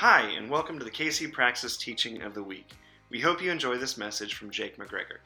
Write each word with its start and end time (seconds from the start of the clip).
Hi, 0.00 0.22
and 0.30 0.48
welcome 0.48 0.78
to 0.78 0.84
the 0.86 0.90
KC 0.90 1.30
Praxis 1.30 1.76
Teaching 1.76 2.22
of 2.22 2.32
the 2.32 2.42
Week. 2.42 2.70
We 3.10 3.20
hope 3.20 3.42
you 3.42 3.50
enjoy 3.50 3.76
this 3.76 3.98
message 3.98 4.32
from 4.32 4.50
Jake 4.50 4.78
McGregor. 4.78 5.18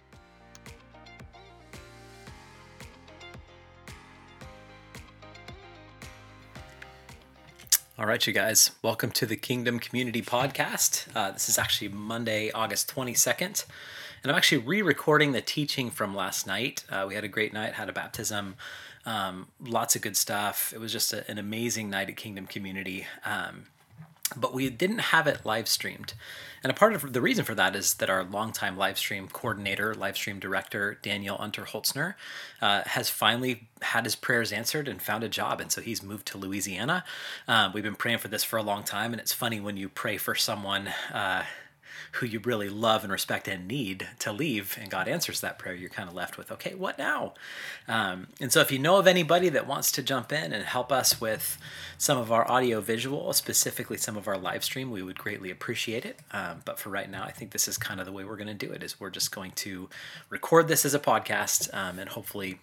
All 7.96 8.06
right, 8.06 8.26
you 8.26 8.32
guys, 8.32 8.72
welcome 8.82 9.12
to 9.12 9.26
the 9.26 9.36
Kingdom 9.36 9.78
Community 9.78 10.22
Podcast. 10.22 11.06
Uh, 11.14 11.30
this 11.30 11.48
is 11.48 11.56
actually 11.56 11.90
Monday, 11.90 12.50
August 12.50 12.92
22nd, 12.92 13.66
and 14.24 14.32
I'm 14.32 14.36
actually 14.36 14.58
re 14.58 14.82
recording 14.82 15.30
the 15.30 15.40
teaching 15.40 15.88
from 15.88 16.16
last 16.16 16.48
night. 16.48 16.82
Uh, 16.90 17.04
we 17.06 17.14
had 17.14 17.22
a 17.22 17.28
great 17.28 17.52
night, 17.52 17.74
had 17.74 17.88
a 17.88 17.92
baptism, 17.92 18.56
um, 19.06 19.46
lots 19.60 19.94
of 19.94 20.02
good 20.02 20.16
stuff. 20.16 20.72
It 20.74 20.80
was 20.80 20.90
just 20.90 21.12
a, 21.12 21.30
an 21.30 21.38
amazing 21.38 21.90
night 21.90 22.08
at 22.08 22.16
Kingdom 22.16 22.48
Community. 22.48 23.06
Um, 23.24 23.66
but 24.36 24.54
we 24.54 24.70
didn't 24.70 24.98
have 24.98 25.26
it 25.26 25.44
live 25.44 25.68
streamed. 25.68 26.14
And 26.62 26.70
a 26.70 26.74
part 26.74 26.94
of 26.94 27.12
the 27.12 27.20
reason 27.20 27.44
for 27.44 27.54
that 27.54 27.76
is 27.76 27.94
that 27.94 28.08
our 28.08 28.24
longtime 28.24 28.78
live 28.78 28.96
stream 28.96 29.28
coordinator, 29.28 29.94
live 29.94 30.16
stream 30.16 30.38
director, 30.38 30.98
Daniel 31.02 31.36
Unterholzner, 31.36 32.14
uh, 32.62 32.82
has 32.86 33.10
finally 33.10 33.68
had 33.82 34.04
his 34.04 34.16
prayers 34.16 34.50
answered 34.50 34.88
and 34.88 35.02
found 35.02 35.24
a 35.24 35.28
job. 35.28 35.60
And 35.60 35.70
so 35.70 35.82
he's 35.82 36.02
moved 36.02 36.26
to 36.28 36.38
Louisiana. 36.38 37.04
Um, 37.46 37.72
we've 37.74 37.84
been 37.84 37.94
praying 37.94 38.18
for 38.18 38.28
this 38.28 38.44
for 38.44 38.56
a 38.56 38.62
long 38.62 38.82
time. 38.82 39.12
And 39.12 39.20
it's 39.20 39.34
funny 39.34 39.60
when 39.60 39.76
you 39.76 39.90
pray 39.90 40.16
for 40.16 40.34
someone. 40.34 40.88
Uh, 41.12 41.44
who 42.12 42.26
you 42.26 42.40
really 42.40 42.68
love 42.68 43.02
and 43.02 43.12
respect 43.12 43.48
and 43.48 43.66
need 43.66 44.08
to 44.20 44.32
leave, 44.32 44.78
and 44.80 44.90
God 44.90 45.08
answers 45.08 45.40
that 45.40 45.58
prayer, 45.58 45.74
you're 45.74 45.90
kind 45.90 46.08
of 46.08 46.14
left 46.14 46.38
with, 46.38 46.50
okay, 46.52 46.74
what 46.74 46.98
now? 46.98 47.34
Um, 47.88 48.28
and 48.40 48.52
so, 48.52 48.60
if 48.60 48.70
you 48.70 48.78
know 48.78 48.96
of 48.96 49.06
anybody 49.06 49.48
that 49.50 49.66
wants 49.66 49.92
to 49.92 50.02
jump 50.02 50.32
in 50.32 50.52
and 50.52 50.64
help 50.64 50.92
us 50.92 51.20
with 51.20 51.58
some 51.98 52.18
of 52.18 52.32
our 52.32 52.50
audio 52.50 52.80
visual, 52.80 53.32
specifically 53.32 53.96
some 53.96 54.16
of 54.16 54.28
our 54.28 54.38
live 54.38 54.64
stream, 54.64 54.90
we 54.90 55.02
would 55.02 55.18
greatly 55.18 55.50
appreciate 55.50 56.04
it. 56.04 56.18
Um, 56.32 56.62
but 56.64 56.78
for 56.78 56.90
right 56.90 57.10
now, 57.10 57.24
I 57.24 57.32
think 57.32 57.50
this 57.50 57.68
is 57.68 57.76
kind 57.78 58.00
of 58.00 58.06
the 58.06 58.12
way 58.12 58.24
we're 58.24 58.36
going 58.36 58.46
to 58.46 58.66
do 58.66 58.72
it: 58.72 58.82
is 58.82 59.00
we're 59.00 59.10
just 59.10 59.32
going 59.32 59.52
to 59.52 59.88
record 60.30 60.68
this 60.68 60.84
as 60.84 60.94
a 60.94 61.00
podcast, 61.00 61.72
um, 61.74 61.98
and 61.98 62.08
hopefully 62.08 62.58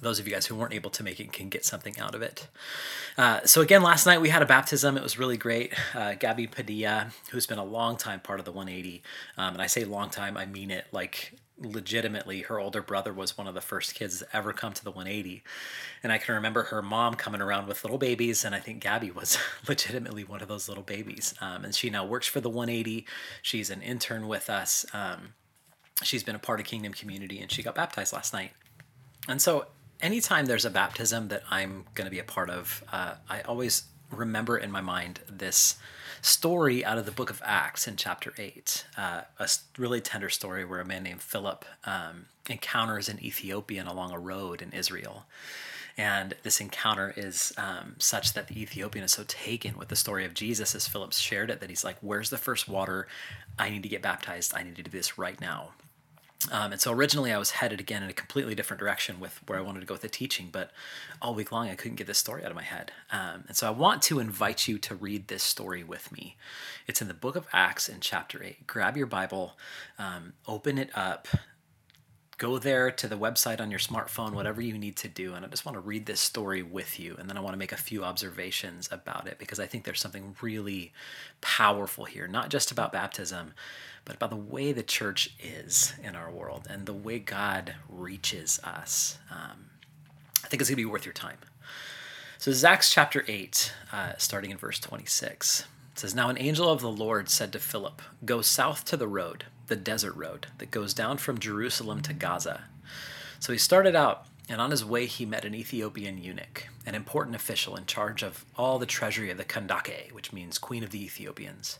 those 0.00 0.18
of 0.18 0.26
you 0.26 0.34
guys 0.34 0.46
who 0.46 0.54
weren't 0.54 0.74
able 0.74 0.90
to 0.90 1.02
make 1.02 1.20
it 1.20 1.32
can 1.32 1.48
get 1.48 1.64
something 1.64 1.98
out 1.98 2.14
of 2.14 2.22
it. 2.22 2.48
Uh, 3.16 3.40
so 3.44 3.60
again, 3.60 3.82
last 3.82 4.06
night 4.06 4.20
we 4.20 4.28
had 4.28 4.42
a 4.42 4.46
baptism. 4.46 4.96
It 4.96 5.02
was 5.02 5.18
really 5.18 5.36
great. 5.36 5.74
Uh, 5.94 6.14
Gabby 6.14 6.46
Padilla, 6.46 7.08
who's 7.30 7.46
been 7.46 7.58
a 7.58 7.64
long 7.64 7.96
time 7.96 8.20
part 8.20 8.38
of 8.38 8.44
the 8.44 8.52
180, 8.52 9.02
um, 9.36 9.54
and 9.54 9.62
I 9.62 9.66
say 9.66 9.84
long 9.84 10.10
time, 10.10 10.36
I 10.36 10.46
mean 10.46 10.70
it 10.70 10.86
like 10.92 11.34
legitimately. 11.58 12.42
Her 12.42 12.58
older 12.58 12.82
brother 12.82 13.12
was 13.12 13.38
one 13.38 13.46
of 13.46 13.54
the 13.54 13.60
first 13.60 13.94
kids 13.94 14.18
to 14.20 14.36
ever 14.36 14.52
come 14.52 14.72
to 14.72 14.84
the 14.84 14.90
180, 14.90 15.42
and 16.02 16.12
I 16.12 16.18
can 16.18 16.34
remember 16.34 16.64
her 16.64 16.82
mom 16.82 17.14
coming 17.14 17.40
around 17.40 17.66
with 17.66 17.84
little 17.84 17.98
babies, 17.98 18.44
and 18.44 18.54
I 18.54 18.60
think 18.60 18.80
Gabby 18.80 19.10
was 19.10 19.38
legitimately 19.68 20.24
one 20.24 20.42
of 20.42 20.48
those 20.48 20.68
little 20.68 20.82
babies. 20.82 21.34
Um, 21.40 21.64
and 21.64 21.74
she 21.74 21.90
now 21.90 22.04
works 22.04 22.26
for 22.26 22.40
the 22.40 22.50
180. 22.50 23.06
She's 23.42 23.70
an 23.70 23.82
intern 23.82 24.28
with 24.28 24.50
us. 24.50 24.84
Um, 24.92 25.34
she's 26.02 26.24
been 26.24 26.34
a 26.34 26.40
part 26.40 26.60
of 26.60 26.66
Kingdom 26.66 26.92
Community, 26.92 27.40
and 27.40 27.50
she 27.50 27.62
got 27.62 27.74
baptized 27.74 28.12
last 28.12 28.32
night. 28.32 28.52
And 29.28 29.40
so 29.40 29.66
anytime 30.00 30.46
there's 30.46 30.64
a 30.64 30.70
baptism 30.70 31.28
that 31.28 31.42
I'm 31.50 31.84
going 31.94 32.06
to 32.06 32.10
be 32.10 32.18
a 32.18 32.24
part 32.24 32.50
of, 32.50 32.84
uh, 32.92 33.14
I 33.28 33.40
always 33.42 33.84
remember 34.10 34.56
in 34.56 34.70
my 34.70 34.80
mind 34.80 35.20
this 35.28 35.76
story 36.20 36.84
out 36.84 36.98
of 36.98 37.06
the 37.06 37.12
book 37.12 37.30
of 37.30 37.42
Acts 37.44 37.86
in 37.86 37.96
chapter 37.96 38.32
8. 38.38 38.84
Uh, 38.96 39.22
a 39.38 39.48
really 39.76 40.00
tender 40.00 40.30
story 40.30 40.64
where 40.64 40.80
a 40.80 40.84
man 40.84 41.02
named 41.02 41.22
Philip 41.22 41.64
um, 41.84 42.26
encounters 42.48 43.08
an 43.08 43.22
Ethiopian 43.22 43.86
along 43.86 44.12
a 44.12 44.18
road 44.18 44.62
in 44.62 44.72
Israel. 44.72 45.26
And 45.96 46.34
this 46.42 46.60
encounter 46.60 47.14
is 47.16 47.52
um, 47.56 47.94
such 47.98 48.32
that 48.32 48.48
the 48.48 48.60
Ethiopian 48.60 49.04
is 49.04 49.12
so 49.12 49.24
taken 49.28 49.76
with 49.76 49.88
the 49.88 49.96
story 49.96 50.24
of 50.24 50.34
Jesus 50.34 50.74
as 50.74 50.88
Philip 50.88 51.12
shared 51.12 51.50
it 51.50 51.60
that 51.60 51.70
he's 51.70 51.84
like, 51.84 51.96
Where's 52.00 52.30
the 52.30 52.38
first 52.38 52.68
water? 52.68 53.06
I 53.58 53.70
need 53.70 53.84
to 53.84 53.88
get 53.88 54.02
baptized. 54.02 54.54
I 54.56 54.64
need 54.64 54.76
to 54.76 54.82
do 54.82 54.90
this 54.90 55.18
right 55.18 55.40
now. 55.40 55.70
Um, 56.52 56.72
and 56.72 56.80
so 56.80 56.92
originally 56.92 57.32
I 57.32 57.38
was 57.38 57.52
headed 57.52 57.80
again 57.80 58.02
in 58.02 58.10
a 58.10 58.14
completely 58.14 58.54
different 58.54 58.78
direction 58.78 59.18
with 59.18 59.40
where 59.46 59.58
I 59.58 59.62
wanted 59.62 59.80
to 59.80 59.86
go 59.86 59.94
with 59.94 60.02
the 60.02 60.08
teaching, 60.08 60.48
but 60.52 60.70
all 61.22 61.34
week 61.34 61.50
long 61.50 61.68
I 61.68 61.74
couldn't 61.74 61.96
get 61.96 62.06
this 62.06 62.18
story 62.18 62.44
out 62.44 62.50
of 62.50 62.56
my 62.56 62.62
head. 62.62 62.92
Um, 63.10 63.44
and 63.48 63.56
so 63.56 63.66
I 63.66 63.70
want 63.70 64.02
to 64.02 64.18
invite 64.18 64.68
you 64.68 64.78
to 64.78 64.94
read 64.94 65.28
this 65.28 65.42
story 65.42 65.82
with 65.82 66.12
me. 66.12 66.36
It's 66.86 67.00
in 67.00 67.08
the 67.08 67.14
book 67.14 67.36
of 67.36 67.46
Acts 67.52 67.88
in 67.88 68.00
chapter 68.00 68.42
8. 68.42 68.66
Grab 68.66 68.96
your 68.96 69.06
Bible, 69.06 69.56
um, 69.98 70.34
open 70.46 70.76
it 70.76 70.90
up, 70.94 71.28
go 72.36 72.58
there 72.58 72.90
to 72.90 73.08
the 73.08 73.16
website 73.16 73.60
on 73.60 73.70
your 73.70 73.80
smartphone, 73.80 74.32
whatever 74.32 74.60
you 74.60 74.76
need 74.76 74.96
to 74.96 75.08
do. 75.08 75.34
And 75.34 75.44
I 75.44 75.48
just 75.48 75.64
want 75.64 75.76
to 75.76 75.80
read 75.80 76.06
this 76.06 76.20
story 76.20 76.62
with 76.62 76.98
you. 76.98 77.16
And 77.18 77.28
then 77.28 77.36
I 77.36 77.40
want 77.40 77.54
to 77.54 77.58
make 77.58 77.72
a 77.72 77.76
few 77.76 78.04
observations 78.04 78.88
about 78.90 79.26
it 79.28 79.38
because 79.38 79.60
I 79.60 79.66
think 79.66 79.84
there's 79.84 80.00
something 80.00 80.34
really 80.40 80.92
powerful 81.40 82.04
here, 82.04 82.26
not 82.26 82.50
just 82.50 82.70
about 82.70 82.92
baptism, 82.92 83.54
but 84.04 84.16
about 84.16 84.30
the 84.30 84.36
way 84.36 84.72
the 84.72 84.82
church 84.82 85.34
is 85.42 85.94
in 86.02 86.14
our 86.16 86.30
world 86.30 86.66
and 86.68 86.86
the 86.86 86.92
way 86.92 87.18
God 87.18 87.74
reaches 87.88 88.60
us. 88.64 89.18
Um, 89.30 89.70
I 90.44 90.48
think 90.48 90.60
it's 90.60 90.68
going 90.68 90.76
to 90.76 90.82
be 90.82 90.84
worth 90.84 91.06
your 91.06 91.14
time. 91.14 91.38
So, 92.38 92.52
Acts 92.68 92.92
chapter 92.92 93.24
8, 93.26 93.72
uh, 93.92 94.12
starting 94.18 94.50
in 94.50 94.58
verse 94.58 94.78
26. 94.78 95.64
Says, 95.94 96.14
Now 96.14 96.28
an 96.28 96.36
angel 96.38 96.68
of 96.68 96.80
the 96.80 96.90
Lord 96.90 97.30
said 97.30 97.52
to 97.52 97.58
Philip, 97.58 98.02
Go 98.24 98.42
south 98.42 98.84
to 98.86 98.96
the 98.96 99.06
road, 99.06 99.44
the 99.66 99.76
desert 99.76 100.14
road, 100.14 100.48
that 100.58 100.70
goes 100.70 100.94
down 100.94 101.18
from 101.18 101.38
Jerusalem 101.38 102.02
to 102.02 102.12
Gaza. 102.12 102.64
So 103.40 103.52
he 103.52 103.58
started 103.58 103.94
out, 103.96 104.26
and 104.48 104.60
on 104.60 104.70
his 104.70 104.84
way 104.84 105.06
he 105.06 105.24
met 105.24 105.44
an 105.44 105.54
Ethiopian 105.54 106.18
eunuch, 106.18 106.68
an 106.86 106.94
important 106.94 107.36
official 107.36 107.76
in 107.76 107.86
charge 107.86 108.22
of 108.22 108.44
all 108.56 108.78
the 108.78 108.86
treasury 108.86 109.30
of 109.30 109.38
the 109.38 109.44
Kandake, 109.44 110.12
which 110.12 110.32
means 110.32 110.58
Queen 110.58 110.84
of 110.84 110.90
the 110.90 111.02
Ethiopians. 111.04 111.78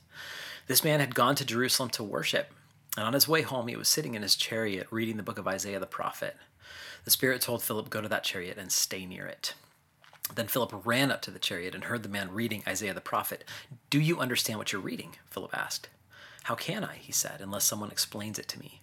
This 0.66 0.84
man 0.84 1.00
had 1.00 1.14
gone 1.14 1.34
to 1.36 1.44
Jerusalem 1.44 1.90
to 1.90 2.02
worship, 2.02 2.52
and 2.96 3.06
on 3.06 3.12
his 3.12 3.28
way 3.28 3.42
home 3.42 3.68
he 3.68 3.76
was 3.76 3.88
sitting 3.88 4.14
in 4.14 4.22
his 4.22 4.36
chariot 4.36 4.86
reading 4.90 5.16
the 5.16 5.22
book 5.22 5.38
of 5.38 5.48
Isaiah 5.48 5.80
the 5.80 5.86
prophet. 5.86 6.36
The 7.04 7.10
Spirit 7.10 7.42
told 7.42 7.62
Philip, 7.62 7.90
Go 7.90 8.00
to 8.00 8.08
that 8.08 8.24
chariot 8.24 8.56
and 8.56 8.72
stay 8.72 9.04
near 9.04 9.26
it. 9.26 9.54
Then 10.34 10.46
Philip 10.46 10.86
ran 10.86 11.10
up 11.10 11.20
to 11.22 11.30
the 11.30 11.38
chariot 11.38 11.74
and 11.74 11.84
heard 11.84 12.02
the 12.02 12.08
man 12.08 12.32
reading 12.32 12.62
Isaiah 12.66 12.94
the 12.94 13.00
prophet. 13.00 13.44
Do 13.90 14.00
you 14.00 14.18
understand 14.20 14.58
what 14.58 14.72
you're 14.72 14.80
reading? 14.80 15.16
Philip 15.30 15.56
asked. 15.56 15.88
How 16.44 16.54
can 16.54 16.84
I, 16.84 16.96
he 16.96 17.10
said, 17.10 17.40
unless 17.40 17.64
someone 17.64 17.90
explains 17.90 18.38
it 18.38 18.48
to 18.48 18.60
me? 18.60 18.80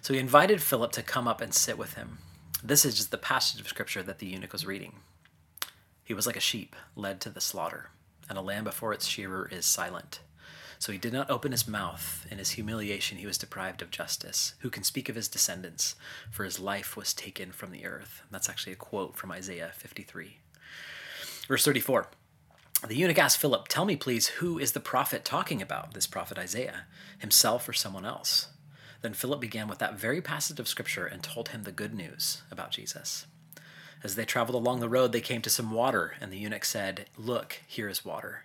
So 0.00 0.14
he 0.14 0.18
invited 0.18 0.62
Philip 0.62 0.92
to 0.92 1.02
come 1.02 1.28
up 1.28 1.42
and 1.42 1.52
sit 1.52 1.76
with 1.76 1.94
him. 1.94 2.18
This 2.64 2.86
is 2.86 2.96
just 2.96 3.10
the 3.10 3.18
passage 3.18 3.60
of 3.60 3.68
scripture 3.68 4.02
that 4.02 4.18
the 4.18 4.26
eunuch 4.26 4.52
was 4.52 4.66
reading. 4.66 4.94
He 6.02 6.14
was 6.14 6.26
like 6.26 6.36
a 6.36 6.40
sheep 6.40 6.74
led 6.94 7.20
to 7.20 7.30
the 7.30 7.40
slaughter, 7.40 7.90
and 8.30 8.38
a 8.38 8.40
lamb 8.40 8.64
before 8.64 8.94
its 8.94 9.06
shearer 9.06 9.46
is 9.52 9.66
silent. 9.66 10.20
So 10.78 10.90
he 10.90 10.96
did 10.96 11.12
not 11.12 11.30
open 11.30 11.52
his 11.52 11.68
mouth. 11.68 12.26
In 12.30 12.38
his 12.38 12.52
humiliation, 12.52 13.18
he 13.18 13.26
was 13.26 13.36
deprived 13.36 13.82
of 13.82 13.90
justice. 13.90 14.54
Who 14.60 14.70
can 14.70 14.82
speak 14.82 15.10
of 15.10 15.16
his 15.16 15.28
descendants? 15.28 15.96
For 16.30 16.44
his 16.44 16.58
life 16.58 16.96
was 16.96 17.12
taken 17.12 17.52
from 17.52 17.72
the 17.72 17.84
earth. 17.84 18.22
That's 18.30 18.48
actually 18.48 18.72
a 18.72 18.76
quote 18.76 19.16
from 19.16 19.32
Isaiah 19.32 19.72
53. 19.74 20.38
Verse 21.46 21.64
34 21.64 22.08
The 22.86 22.94
eunuch 22.94 23.18
asked 23.18 23.38
Philip, 23.38 23.66
Tell 23.66 23.84
me, 23.84 23.96
please, 23.96 24.28
who 24.28 24.60
is 24.60 24.70
the 24.70 24.78
prophet 24.78 25.24
talking 25.24 25.60
about, 25.60 25.92
this 25.92 26.06
prophet 26.06 26.38
Isaiah, 26.38 26.84
himself 27.18 27.68
or 27.68 27.72
someone 27.72 28.04
else? 28.04 28.46
Then 29.02 29.12
Philip 29.12 29.40
began 29.40 29.66
with 29.66 29.78
that 29.80 29.98
very 29.98 30.22
passage 30.22 30.60
of 30.60 30.68
scripture 30.68 31.04
and 31.04 31.20
told 31.20 31.48
him 31.48 31.64
the 31.64 31.72
good 31.72 31.92
news 31.92 32.42
about 32.48 32.70
Jesus. 32.70 33.26
As 34.04 34.14
they 34.14 34.24
traveled 34.24 34.54
along 34.54 34.78
the 34.78 34.88
road, 34.88 35.10
they 35.10 35.20
came 35.20 35.42
to 35.42 35.50
some 35.50 35.72
water, 35.72 36.14
and 36.20 36.30
the 36.30 36.38
eunuch 36.38 36.64
said, 36.64 37.06
Look, 37.16 37.60
here 37.66 37.88
is 37.88 38.04
water. 38.04 38.44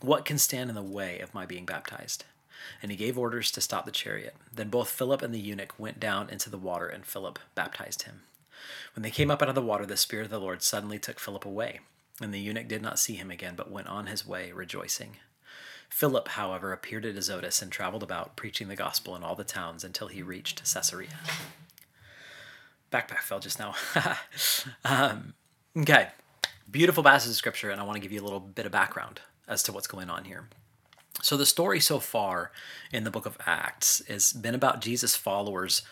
What 0.00 0.24
can 0.24 0.38
stand 0.38 0.70
in 0.70 0.74
the 0.74 0.82
way 0.82 1.18
of 1.20 1.34
my 1.34 1.44
being 1.44 1.66
baptized? 1.66 2.24
And 2.80 2.90
he 2.90 2.96
gave 2.96 3.18
orders 3.18 3.50
to 3.50 3.60
stop 3.60 3.84
the 3.84 3.92
chariot. 3.92 4.34
Then 4.50 4.70
both 4.70 4.88
Philip 4.88 5.20
and 5.20 5.34
the 5.34 5.40
eunuch 5.40 5.74
went 5.78 6.00
down 6.00 6.30
into 6.30 6.48
the 6.48 6.56
water, 6.56 6.86
and 6.86 7.04
Philip 7.04 7.38
baptized 7.54 8.04
him. 8.04 8.22
When 8.94 9.02
they 9.02 9.10
came 9.10 9.30
up 9.30 9.42
out 9.42 9.50
of 9.50 9.54
the 9.54 9.60
water, 9.60 9.84
the 9.84 9.98
Spirit 9.98 10.24
of 10.24 10.30
the 10.30 10.40
Lord 10.40 10.62
suddenly 10.62 10.98
took 10.98 11.20
Philip 11.20 11.44
away, 11.44 11.80
and 12.20 12.32
the 12.32 12.40
eunuch 12.40 12.68
did 12.68 12.82
not 12.82 12.98
see 12.98 13.14
him 13.14 13.30
again, 13.30 13.54
but 13.56 13.70
went 13.70 13.88
on 13.88 14.06
his 14.06 14.26
way 14.26 14.52
rejoicing. 14.52 15.16
Philip, 15.88 16.28
however, 16.28 16.72
appeared 16.72 17.04
at 17.04 17.16
Azotus 17.16 17.60
and 17.60 17.70
traveled 17.70 18.02
about, 18.02 18.34
preaching 18.34 18.68
the 18.68 18.76
gospel 18.76 19.14
in 19.14 19.22
all 19.22 19.34
the 19.34 19.44
towns 19.44 19.84
until 19.84 20.08
he 20.08 20.22
reached 20.22 20.62
Caesarea. 20.64 21.18
Backpack 22.90 23.20
fell 23.20 23.40
just 23.40 23.58
now. 23.58 23.74
um, 24.84 25.34
okay, 25.76 26.08
beautiful 26.70 27.02
passage 27.02 27.30
of 27.30 27.36
scripture, 27.36 27.70
and 27.70 27.80
I 27.80 27.84
want 27.84 27.96
to 27.96 28.00
give 28.00 28.12
you 28.12 28.20
a 28.20 28.24
little 28.24 28.40
bit 28.40 28.66
of 28.66 28.72
background 28.72 29.20
as 29.46 29.62
to 29.64 29.72
what's 29.72 29.86
going 29.86 30.08
on 30.08 30.24
here. 30.24 30.48
So, 31.20 31.36
the 31.36 31.46
story 31.46 31.78
so 31.78 31.98
far 31.98 32.52
in 32.90 33.04
the 33.04 33.10
book 33.10 33.26
of 33.26 33.36
Acts 33.46 34.02
has 34.08 34.32
been 34.32 34.54
about 34.54 34.80
Jesus' 34.80 35.14
followers 35.14 35.82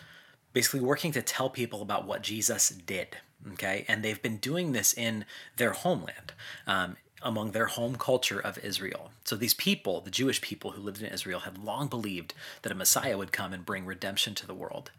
basically 0.53 0.81
working 0.81 1.11
to 1.11 1.21
tell 1.21 1.49
people 1.49 1.81
about 1.81 2.05
what 2.05 2.23
Jesus 2.23 2.69
did. 2.69 3.17
Okay, 3.53 3.85
and 3.87 4.03
they've 4.03 4.21
been 4.21 4.37
doing 4.37 4.71
this 4.71 4.93
in 4.93 5.25
their 5.57 5.71
homeland. 5.71 6.33
Um, 6.67 6.97
among 7.21 7.51
their 7.51 7.67
home 7.67 7.95
culture 7.95 8.39
of 8.39 8.57
Israel. 8.59 9.11
So 9.23 9.35
these 9.35 9.53
people, 9.53 10.01
the 10.01 10.09
Jewish 10.09 10.41
people 10.41 10.71
who 10.71 10.81
lived 10.81 11.01
in 11.01 11.13
Israel, 11.13 11.41
had 11.41 11.63
long 11.63 11.87
believed 11.87 12.33
that 12.63 12.71
a 12.71 12.75
Messiah 12.75 13.17
would 13.17 13.31
come 13.31 13.53
and 13.53 13.65
bring 13.65 13.85
redemption 13.85 14.33
to 14.35 14.47
the 14.47 14.55
world. 14.55 14.91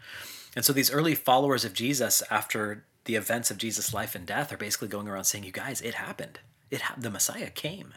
And 0.55 0.65
so 0.65 0.73
these 0.73 0.91
early 0.91 1.15
followers 1.15 1.65
of 1.65 1.73
Jesus, 1.73 2.23
after 2.31 2.85
the 3.05 3.17
events 3.17 3.51
of 3.51 3.59
Jesus' 3.59 3.93
life 3.93 4.15
and 4.15 4.27
death, 4.27 4.53
are 4.53 4.57
basically 4.57 4.89
going 4.89 5.09
around 5.09 5.25
saying, 5.25 5.45
"You 5.45 5.53
guys, 5.53 5.81
it 5.81 5.95
happened. 5.95 6.39
It 6.71 6.83
ha- 6.83 6.95
the 6.97 7.11
Messiah 7.11 7.51
came." 7.51 7.95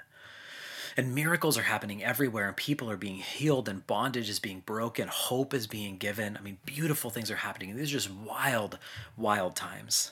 And 0.97 1.13
miracles 1.13 1.57
are 1.57 1.63
happening 1.63 2.03
everywhere, 2.03 2.47
and 2.47 2.55
people 2.55 2.89
are 2.89 2.97
being 2.97 3.17
healed, 3.17 3.67
and 3.67 3.85
bondage 3.85 4.29
is 4.29 4.39
being 4.39 4.61
broken, 4.61 5.09
hope 5.09 5.53
is 5.53 5.67
being 5.67 5.97
given. 5.97 6.37
I 6.37 6.41
mean, 6.41 6.57
beautiful 6.65 7.09
things 7.09 7.29
are 7.29 7.35
happening. 7.35 7.75
These 7.75 7.89
are 7.89 7.99
just 7.99 8.09
wild, 8.09 8.79
wild 9.17 9.57
times. 9.57 10.11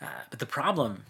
Uh, 0.00 0.24
but 0.30 0.38
the 0.38 0.46
problem 0.46 1.04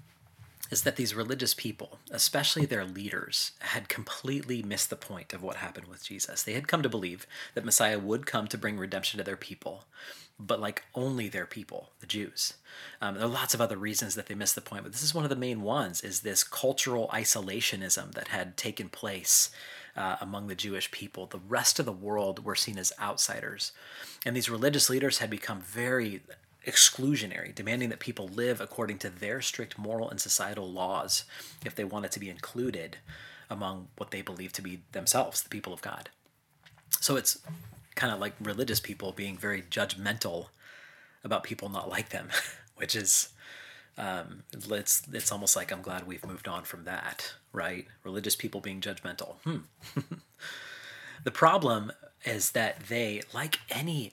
is 0.71 0.83
that 0.83 0.97
these 0.97 1.15
religious 1.15 1.55
people, 1.55 1.99
especially 2.11 2.67
their 2.67 2.85
leaders, 2.85 3.53
had 3.61 3.89
completely 3.89 4.63
missed 4.63 4.91
the 4.91 4.97
point 4.97 5.33
of 5.33 5.43
what 5.43 5.57
happened 5.57 5.87
with 5.87 6.05
Jesus. 6.05 6.43
They 6.43 6.55
had 6.55 6.69
come 6.69 6.83
to 6.83 6.89
believe 6.89 7.27
that 7.55 7.65
Messiah 7.65 7.99
would 7.99 8.27
come 8.27 8.49
to 8.49 8.59
bring 8.59 8.77
redemption 8.77 9.19
to 9.19 9.25
their 9.25 9.37
people, 9.37 9.85
but 10.39 10.61
like 10.61 10.85
only 10.95 11.29
their 11.29 11.47
people, 11.47 11.91
the 12.01 12.07
Jews. 12.07 12.55
Um, 13.01 13.15
there 13.15 13.25
are 13.25 13.29
lots 13.29 13.55
of 13.55 13.61
other 13.61 13.77
reasons 13.77 14.15
that 14.17 14.27
they 14.27 14.35
missed 14.35 14.55
the 14.55 14.61
point, 14.61 14.83
but 14.83 14.93
this 14.93 15.03
is 15.03 15.15
one 15.15 15.25
of 15.25 15.31
the 15.31 15.37
main 15.37 15.63
ones: 15.63 16.01
is 16.01 16.21
this 16.21 16.43
cultural 16.43 17.09
isolationism 17.13 18.13
that 18.13 18.29
had 18.29 18.57
taken 18.57 18.89
place 18.89 19.51
uh, 19.97 20.17
among 20.21 20.49
the 20.49 20.55
Jewish 20.55 20.91
people. 20.91 21.27
The 21.27 21.39
rest 21.39 21.79
of 21.79 21.87
the 21.87 21.93
world 21.93 22.45
were 22.45 22.57
seen 22.57 22.77
as 22.77 22.93
outsiders, 23.01 23.73
and 24.25 24.37
these 24.37 24.51
religious 24.51 24.91
leaders 24.91 25.19
had 25.19 25.31
become 25.31 25.61
very 25.61 26.23
exclusionary, 26.67 27.55
demanding 27.55 27.89
that 27.91 28.01
people 28.01 28.29
live 28.29 28.61
according 28.61 28.99
to 28.99 29.09
their 29.09 29.41
strict 29.41 29.79
moral 29.79 30.11
and 30.11 30.21
societal 30.21 30.71
laws 30.71 31.25
if 31.65 31.75
they 31.75 31.85
wanted 31.85 32.11
to 32.13 32.21
be 32.21 32.29
included 32.29 32.99
among 33.49 33.89
what 33.97 34.11
they 34.11 34.23
believe 34.23 34.53
to 34.53 34.63
be 34.63 34.81
themselves, 34.93 35.43
the 35.43 35.49
people 35.49 35.73
of 35.73 35.81
God. 35.81 36.11
So 37.01 37.17
it's 37.17 37.39
kind 37.95 38.13
of 38.13 38.21
like 38.21 38.35
religious 38.41 38.81
people 38.81 39.13
being 39.13 39.37
very 39.37 39.63
judgmental 39.63 40.47
about 41.23 41.45
people 41.45 41.69
not 41.69 41.89
like 41.89 42.09
them, 42.09 42.29
which 42.77 42.97
is 42.97 43.29
um, 43.99 44.43
it's 44.53 45.03
it's 45.13 45.33
almost 45.33 45.57
like 45.57 45.73
I'm 45.73 45.83
glad 45.83 46.07
we've 46.07 46.27
moved 46.27 46.49
on 46.49 46.65
from 46.65 46.85
that, 46.85 47.35
right? 47.53 47.87
Religious 48.05 48.37
people 48.37 48.61
being 48.61 48.81
judgmental. 48.81 49.37
Hmm. 49.45 49.59
the 51.25 51.31
problem 51.31 51.93
is 52.25 52.51
that 52.51 52.81
they, 52.89 53.23
like 53.33 53.61
any 53.71 54.13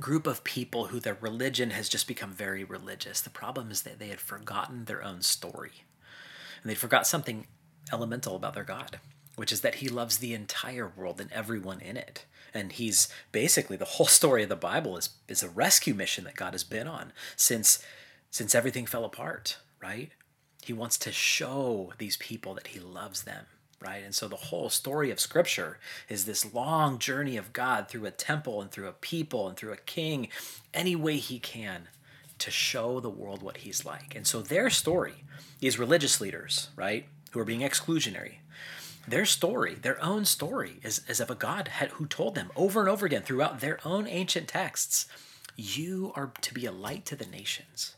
group 0.00 0.26
of 0.26 0.44
people 0.44 0.86
who 0.86 1.00
their 1.00 1.16
religion 1.20 1.70
has 1.70 1.88
just 1.88 2.08
become 2.08 2.32
very 2.32 2.64
religious. 2.64 3.20
The 3.20 3.30
problem 3.30 3.70
is 3.70 3.82
that 3.82 3.98
they 3.98 4.08
had 4.08 4.20
forgotten 4.20 4.84
their 4.84 5.02
own 5.02 5.22
story. 5.22 5.84
And 6.62 6.70
they 6.70 6.74
forgot 6.74 7.06
something 7.06 7.46
elemental 7.92 8.36
about 8.36 8.54
their 8.54 8.64
God, 8.64 9.00
which 9.36 9.52
is 9.52 9.60
that 9.60 9.76
he 9.76 9.88
loves 9.88 10.18
the 10.18 10.34
entire 10.34 10.92
world 10.94 11.20
and 11.20 11.30
everyone 11.32 11.80
in 11.80 11.96
it. 11.96 12.24
And 12.54 12.72
he's 12.72 13.08
basically 13.30 13.76
the 13.76 13.84
whole 13.84 14.06
story 14.06 14.42
of 14.42 14.48
the 14.48 14.56
Bible 14.56 14.96
is, 14.96 15.10
is 15.28 15.42
a 15.42 15.48
rescue 15.48 15.94
mission 15.94 16.24
that 16.24 16.36
God 16.36 16.54
has 16.54 16.64
been 16.64 16.88
on 16.88 17.12
since 17.36 17.82
since 18.30 18.54
everything 18.54 18.84
fell 18.84 19.06
apart, 19.06 19.56
right? 19.80 20.10
He 20.62 20.74
wants 20.74 20.98
to 20.98 21.10
show 21.10 21.94
these 21.96 22.18
people 22.18 22.52
that 22.54 22.68
he 22.68 22.78
loves 22.78 23.22
them 23.22 23.46
right? 23.80 24.02
And 24.04 24.14
so 24.14 24.28
the 24.28 24.36
whole 24.36 24.68
story 24.68 25.10
of 25.10 25.20
Scripture 25.20 25.78
is 26.08 26.24
this 26.24 26.52
long 26.52 26.98
journey 26.98 27.36
of 27.36 27.52
God 27.52 27.88
through 27.88 28.06
a 28.06 28.10
temple 28.10 28.60
and 28.60 28.70
through 28.70 28.88
a 28.88 28.92
people 28.92 29.48
and 29.48 29.56
through 29.56 29.72
a 29.72 29.78
king, 29.78 30.28
any 30.74 30.96
way 30.96 31.16
he 31.16 31.38
can 31.38 31.88
to 32.38 32.50
show 32.50 33.00
the 33.00 33.10
world 33.10 33.42
what 33.42 33.58
he's 33.58 33.84
like. 33.84 34.14
And 34.14 34.26
so 34.26 34.40
their 34.40 34.70
story, 34.70 35.24
these 35.60 35.78
religious 35.78 36.20
leaders, 36.20 36.68
right, 36.76 37.06
who 37.32 37.40
are 37.40 37.44
being 37.44 37.60
exclusionary, 37.60 38.36
their 39.06 39.24
story, 39.24 39.74
their 39.74 40.02
own 40.02 40.24
story, 40.24 40.80
is, 40.82 41.02
is 41.08 41.20
of 41.20 41.30
a 41.30 41.34
God 41.34 41.68
who 41.92 42.06
told 42.06 42.34
them 42.34 42.50
over 42.56 42.80
and 42.80 42.88
over 42.88 43.06
again 43.06 43.22
throughout 43.22 43.60
their 43.60 43.78
own 43.84 44.06
ancient 44.06 44.48
texts, 44.48 45.06
you 45.56 46.12
are 46.14 46.32
to 46.42 46.54
be 46.54 46.66
a 46.66 46.72
light 46.72 47.04
to 47.06 47.16
the 47.16 47.26
nations. 47.26 47.96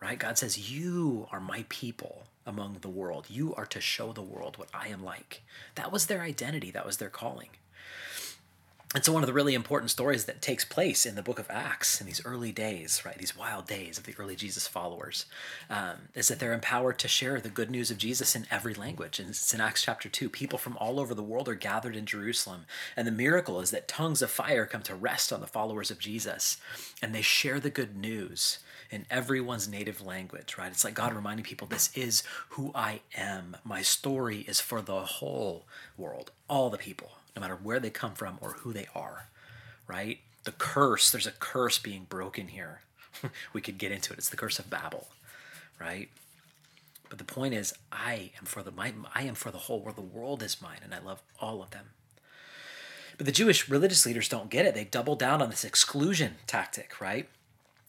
Right? 0.00 0.18
God 0.18 0.36
says, 0.36 0.70
You 0.70 1.28
are 1.32 1.40
my 1.40 1.64
people 1.68 2.26
among 2.46 2.78
the 2.80 2.88
world. 2.88 3.26
You 3.28 3.54
are 3.54 3.66
to 3.66 3.80
show 3.80 4.12
the 4.12 4.22
world 4.22 4.56
what 4.56 4.68
I 4.72 4.88
am 4.88 5.04
like. 5.04 5.42
That 5.74 5.92
was 5.92 6.06
their 6.06 6.22
identity, 6.22 6.70
that 6.70 6.86
was 6.86 6.98
their 6.98 7.10
calling. 7.10 7.48
And 8.94 9.04
so, 9.04 9.12
one 9.12 9.22
of 9.22 9.26
the 9.26 9.32
really 9.32 9.54
important 9.54 9.90
stories 9.90 10.24
that 10.26 10.40
takes 10.40 10.64
place 10.64 11.04
in 11.04 11.16
the 11.16 11.22
book 11.22 11.40
of 11.40 11.50
Acts 11.50 12.00
in 12.00 12.06
these 12.06 12.24
early 12.24 12.52
days, 12.52 13.02
right, 13.04 13.18
these 13.18 13.36
wild 13.36 13.66
days 13.66 13.98
of 13.98 14.04
the 14.04 14.14
early 14.16 14.36
Jesus 14.36 14.68
followers, 14.68 15.26
um, 15.68 16.08
is 16.14 16.28
that 16.28 16.38
they're 16.38 16.54
empowered 16.54 16.98
to 17.00 17.08
share 17.08 17.40
the 17.40 17.48
good 17.48 17.70
news 17.70 17.90
of 17.90 17.98
Jesus 17.98 18.36
in 18.36 18.46
every 18.48 18.74
language. 18.74 19.18
And 19.18 19.28
it's 19.28 19.52
in 19.52 19.60
Acts 19.60 19.82
chapter 19.82 20.08
2. 20.08 20.30
People 20.30 20.58
from 20.58 20.78
all 20.78 21.00
over 21.00 21.14
the 21.14 21.22
world 21.22 21.48
are 21.48 21.54
gathered 21.56 21.96
in 21.96 22.06
Jerusalem. 22.06 22.64
And 22.96 23.08
the 23.08 23.12
miracle 23.12 23.60
is 23.60 23.72
that 23.72 23.88
tongues 23.88 24.22
of 24.22 24.30
fire 24.30 24.66
come 24.66 24.82
to 24.82 24.94
rest 24.94 25.32
on 25.32 25.40
the 25.40 25.46
followers 25.48 25.90
of 25.90 25.98
Jesus, 25.98 26.56
and 27.02 27.12
they 27.12 27.22
share 27.22 27.58
the 27.58 27.70
good 27.70 27.96
news 27.96 28.60
in 28.90 29.06
everyone's 29.10 29.68
native 29.68 30.04
language, 30.04 30.56
right? 30.58 30.70
It's 30.70 30.84
like 30.84 30.94
God 30.94 31.14
reminding 31.14 31.44
people 31.44 31.66
this 31.66 31.94
is 31.96 32.22
who 32.50 32.70
I 32.74 33.00
am. 33.16 33.56
My 33.64 33.82
story 33.82 34.40
is 34.48 34.60
for 34.60 34.80
the 34.80 35.00
whole 35.00 35.64
world, 35.96 36.30
all 36.48 36.70
the 36.70 36.78
people, 36.78 37.12
no 37.34 37.40
matter 37.40 37.58
where 37.60 37.80
they 37.80 37.90
come 37.90 38.14
from 38.14 38.38
or 38.40 38.52
who 38.52 38.72
they 38.72 38.86
are, 38.94 39.28
right? 39.86 40.20
The 40.44 40.52
curse, 40.52 41.10
there's 41.10 41.26
a 41.26 41.32
curse 41.32 41.78
being 41.78 42.06
broken 42.08 42.48
here. 42.48 42.80
we 43.52 43.60
could 43.60 43.78
get 43.78 43.92
into 43.92 44.12
it. 44.12 44.18
It's 44.18 44.30
the 44.30 44.36
curse 44.36 44.58
of 44.58 44.70
Babel, 44.70 45.08
right? 45.80 46.08
But 47.08 47.18
the 47.18 47.24
point 47.24 47.54
is, 47.54 47.74
I 47.92 48.30
am 48.38 48.44
for 48.44 48.62
the 48.62 48.70
my, 48.70 48.92
I 49.14 49.22
am 49.22 49.34
for 49.34 49.50
the 49.50 49.58
whole 49.58 49.80
world. 49.80 49.96
The 49.96 50.02
world 50.02 50.42
is 50.42 50.60
mine, 50.60 50.80
and 50.82 50.92
I 50.92 50.98
love 50.98 51.22
all 51.40 51.62
of 51.62 51.70
them. 51.70 51.86
But 53.16 53.26
the 53.26 53.32
Jewish 53.32 53.68
religious 53.68 54.04
leaders 54.04 54.28
don't 54.28 54.50
get 54.50 54.66
it. 54.66 54.74
They 54.74 54.84
double 54.84 55.16
down 55.16 55.40
on 55.40 55.50
this 55.50 55.64
exclusion 55.64 56.36
tactic, 56.46 57.00
right? 57.00 57.28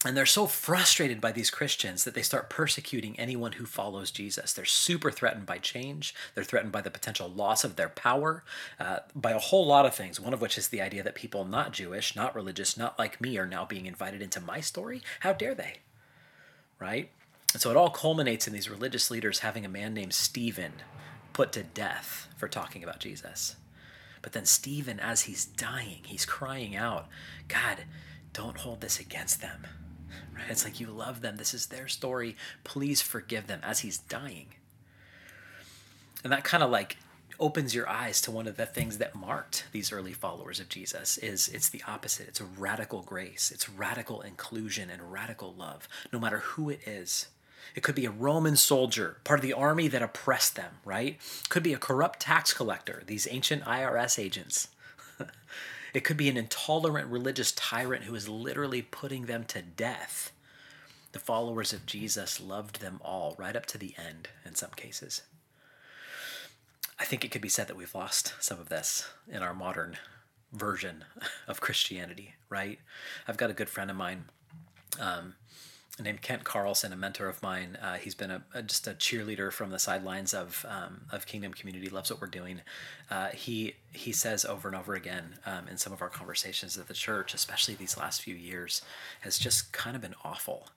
And 0.04 0.16
they're 0.16 0.26
so 0.26 0.46
frustrated 0.46 1.20
by 1.20 1.32
these 1.32 1.50
Christians 1.50 2.04
that 2.04 2.14
they 2.14 2.22
start 2.22 2.48
persecuting 2.48 3.18
anyone 3.18 3.52
who 3.52 3.66
follows 3.66 4.12
Jesus. 4.12 4.52
They're 4.52 4.64
super 4.64 5.10
threatened 5.10 5.44
by 5.44 5.58
change. 5.58 6.14
They're 6.34 6.44
threatened 6.44 6.70
by 6.70 6.82
the 6.82 6.90
potential 6.90 7.28
loss 7.28 7.64
of 7.64 7.74
their 7.74 7.88
power, 7.88 8.44
uh, 8.78 9.00
by 9.16 9.32
a 9.32 9.40
whole 9.40 9.66
lot 9.66 9.86
of 9.86 9.96
things, 9.96 10.20
one 10.20 10.32
of 10.32 10.40
which 10.40 10.56
is 10.56 10.68
the 10.68 10.80
idea 10.80 11.02
that 11.02 11.16
people 11.16 11.44
not 11.44 11.72
Jewish, 11.72 12.14
not 12.14 12.36
religious, 12.36 12.76
not 12.76 12.96
like 12.96 13.20
me 13.20 13.38
are 13.38 13.46
now 13.46 13.64
being 13.64 13.86
invited 13.86 14.22
into 14.22 14.40
my 14.40 14.60
story. 14.60 15.02
How 15.20 15.32
dare 15.32 15.54
they? 15.56 15.78
Right? 16.78 17.10
And 17.52 17.60
so 17.60 17.70
it 17.72 17.76
all 17.76 17.90
culminates 17.90 18.46
in 18.46 18.52
these 18.52 18.70
religious 18.70 19.10
leaders 19.10 19.40
having 19.40 19.64
a 19.64 19.68
man 19.68 19.94
named 19.94 20.14
Stephen 20.14 20.74
put 21.32 21.50
to 21.52 21.64
death 21.64 22.28
for 22.36 22.46
talking 22.46 22.84
about 22.84 23.00
Jesus. 23.00 23.56
But 24.22 24.32
then 24.32 24.44
Stephen, 24.44 25.00
as 25.00 25.22
he's 25.22 25.44
dying, 25.44 26.02
he's 26.04 26.24
crying 26.24 26.76
out, 26.76 27.08
God, 27.48 27.78
don't 28.32 28.58
hold 28.58 28.80
this 28.80 29.00
against 29.00 29.40
them 29.40 29.66
Right? 30.38 30.50
It's 30.50 30.64
like 30.64 30.80
you 30.80 30.86
love 30.86 31.20
them. 31.20 31.36
This 31.36 31.54
is 31.54 31.66
their 31.66 31.88
story. 31.88 32.36
Please 32.64 33.02
forgive 33.02 33.46
them 33.46 33.60
as 33.62 33.80
he's 33.80 33.98
dying. 33.98 34.48
And 36.24 36.32
that 36.32 36.44
kind 36.44 36.62
of 36.62 36.70
like 36.70 36.96
opens 37.40 37.74
your 37.74 37.88
eyes 37.88 38.20
to 38.22 38.30
one 38.30 38.48
of 38.48 38.56
the 38.56 38.66
things 38.66 38.98
that 38.98 39.14
marked 39.14 39.66
these 39.72 39.92
early 39.92 40.12
followers 40.12 40.58
of 40.58 40.68
Jesus 40.68 41.18
is 41.18 41.48
it's 41.48 41.68
the 41.68 41.82
opposite. 41.86 42.28
It's 42.28 42.40
radical 42.40 43.02
grace. 43.02 43.52
It's 43.54 43.68
radical 43.68 44.20
inclusion 44.22 44.90
and 44.90 45.12
radical 45.12 45.54
love, 45.56 45.88
no 46.12 46.18
matter 46.18 46.38
who 46.38 46.70
it 46.70 46.80
is. 46.86 47.28
It 47.74 47.82
could 47.82 47.94
be 47.94 48.06
a 48.06 48.10
Roman 48.10 48.56
soldier, 48.56 49.18
part 49.24 49.38
of 49.38 49.44
the 49.44 49.52
army 49.52 49.88
that 49.88 50.02
oppressed 50.02 50.56
them, 50.56 50.72
right? 50.84 51.18
Could 51.48 51.62
be 51.62 51.74
a 51.74 51.78
corrupt 51.78 52.20
tax 52.20 52.52
collector, 52.52 53.02
these 53.06 53.28
ancient 53.30 53.64
IRS 53.64 54.18
agents. 54.18 54.68
It 55.94 56.04
could 56.04 56.16
be 56.16 56.28
an 56.28 56.36
intolerant 56.36 57.10
religious 57.10 57.52
tyrant 57.52 58.04
who 58.04 58.14
is 58.14 58.28
literally 58.28 58.82
putting 58.82 59.26
them 59.26 59.44
to 59.44 59.62
death. 59.62 60.32
The 61.12 61.18
followers 61.18 61.72
of 61.72 61.86
Jesus 61.86 62.40
loved 62.40 62.80
them 62.80 63.00
all, 63.02 63.34
right 63.38 63.56
up 63.56 63.66
to 63.66 63.78
the 63.78 63.94
end 63.96 64.28
in 64.44 64.54
some 64.54 64.70
cases. 64.76 65.22
I 66.98 67.04
think 67.04 67.24
it 67.24 67.30
could 67.30 67.42
be 67.42 67.48
said 67.48 67.68
that 67.68 67.76
we've 67.76 67.94
lost 67.94 68.34
some 68.40 68.58
of 68.58 68.68
this 68.68 69.08
in 69.28 69.42
our 69.42 69.54
modern 69.54 69.96
version 70.52 71.04
of 71.46 71.60
Christianity, 71.60 72.34
right? 72.48 72.78
I've 73.26 73.36
got 73.36 73.50
a 73.50 73.54
good 73.54 73.68
friend 73.68 73.90
of 73.90 73.96
mine 73.96 74.24
um, 75.00 75.34
named 76.00 76.22
Kent 76.22 76.44
Carlson, 76.44 76.92
a 76.92 76.96
mentor 76.96 77.28
of 77.28 77.42
mine. 77.42 77.78
Uh, 77.80 77.94
he's 77.96 78.14
been 78.14 78.30
a, 78.30 78.42
a, 78.54 78.62
just 78.62 78.86
a 78.86 78.92
cheerleader 78.92 79.52
from 79.52 79.70
the 79.70 79.78
sidelines 79.78 80.34
of 80.34 80.64
um, 80.68 81.02
of 81.12 81.26
Kingdom 81.26 81.52
Community. 81.52 81.88
Loves 81.88 82.10
what 82.10 82.20
we're 82.20 82.26
doing. 82.26 82.60
Uh, 83.10 83.28
he 83.28 83.74
he 83.92 84.12
says 84.12 84.44
over 84.44 84.68
and 84.68 84.76
over 84.76 84.94
again 84.94 85.36
um, 85.46 85.66
in 85.68 85.78
some 85.78 85.92
of 85.92 86.02
our 86.02 86.08
conversations 86.08 86.74
that 86.74 86.88
the 86.88 86.94
church, 86.94 87.34
especially 87.34 87.74
these 87.74 87.96
last 87.96 88.22
few 88.22 88.34
years, 88.34 88.82
has 89.22 89.38
just 89.38 89.72
kind 89.72 89.96
of 89.96 90.02
been 90.02 90.14
awful. 90.24 90.68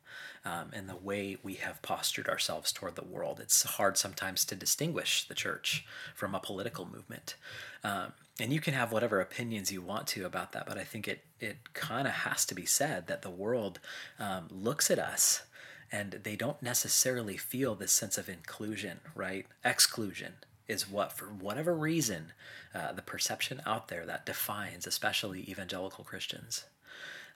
Um, 0.43 0.71
in 0.73 0.87
the 0.87 0.95
way 0.95 1.37
we 1.43 1.53
have 1.55 1.83
postured 1.83 2.27
ourselves 2.27 2.71
toward 2.71 2.95
the 2.95 3.03
world, 3.03 3.39
it's 3.39 3.61
hard 3.61 3.95
sometimes 3.95 4.43
to 4.45 4.55
distinguish 4.55 5.27
the 5.27 5.35
church 5.35 5.85
from 6.15 6.33
a 6.33 6.39
political 6.39 6.83
movement. 6.83 7.35
Um, 7.83 8.13
and 8.39 8.51
you 8.51 8.59
can 8.59 8.73
have 8.73 8.91
whatever 8.91 9.21
opinions 9.21 9.71
you 9.71 9.83
want 9.83 10.07
to 10.07 10.25
about 10.25 10.51
that, 10.53 10.65
but 10.65 10.79
I 10.79 10.83
think 10.83 11.07
it 11.07 11.25
it 11.39 11.73
kind 11.73 12.07
of 12.07 12.13
has 12.13 12.43
to 12.47 12.55
be 12.55 12.65
said 12.65 13.05
that 13.05 13.21
the 13.21 13.29
world 13.29 13.79
um, 14.17 14.47
looks 14.49 14.89
at 14.89 14.97
us 14.97 15.43
and 15.91 16.19
they 16.23 16.35
don't 16.35 16.61
necessarily 16.61 17.37
feel 17.37 17.75
this 17.75 17.91
sense 17.91 18.17
of 18.17 18.27
inclusion, 18.27 18.99
right? 19.13 19.45
Exclusion 19.63 20.33
is 20.71 20.89
what, 20.89 21.11
for 21.11 21.25
whatever 21.25 21.73
reason, 21.75 22.33
uh, 22.73 22.91
the 22.93 23.01
perception 23.01 23.61
out 23.65 23.87
there 23.87 24.05
that 24.05 24.25
defines, 24.25 24.87
especially 24.87 25.41
evangelical 25.49 26.03
Christians. 26.03 26.65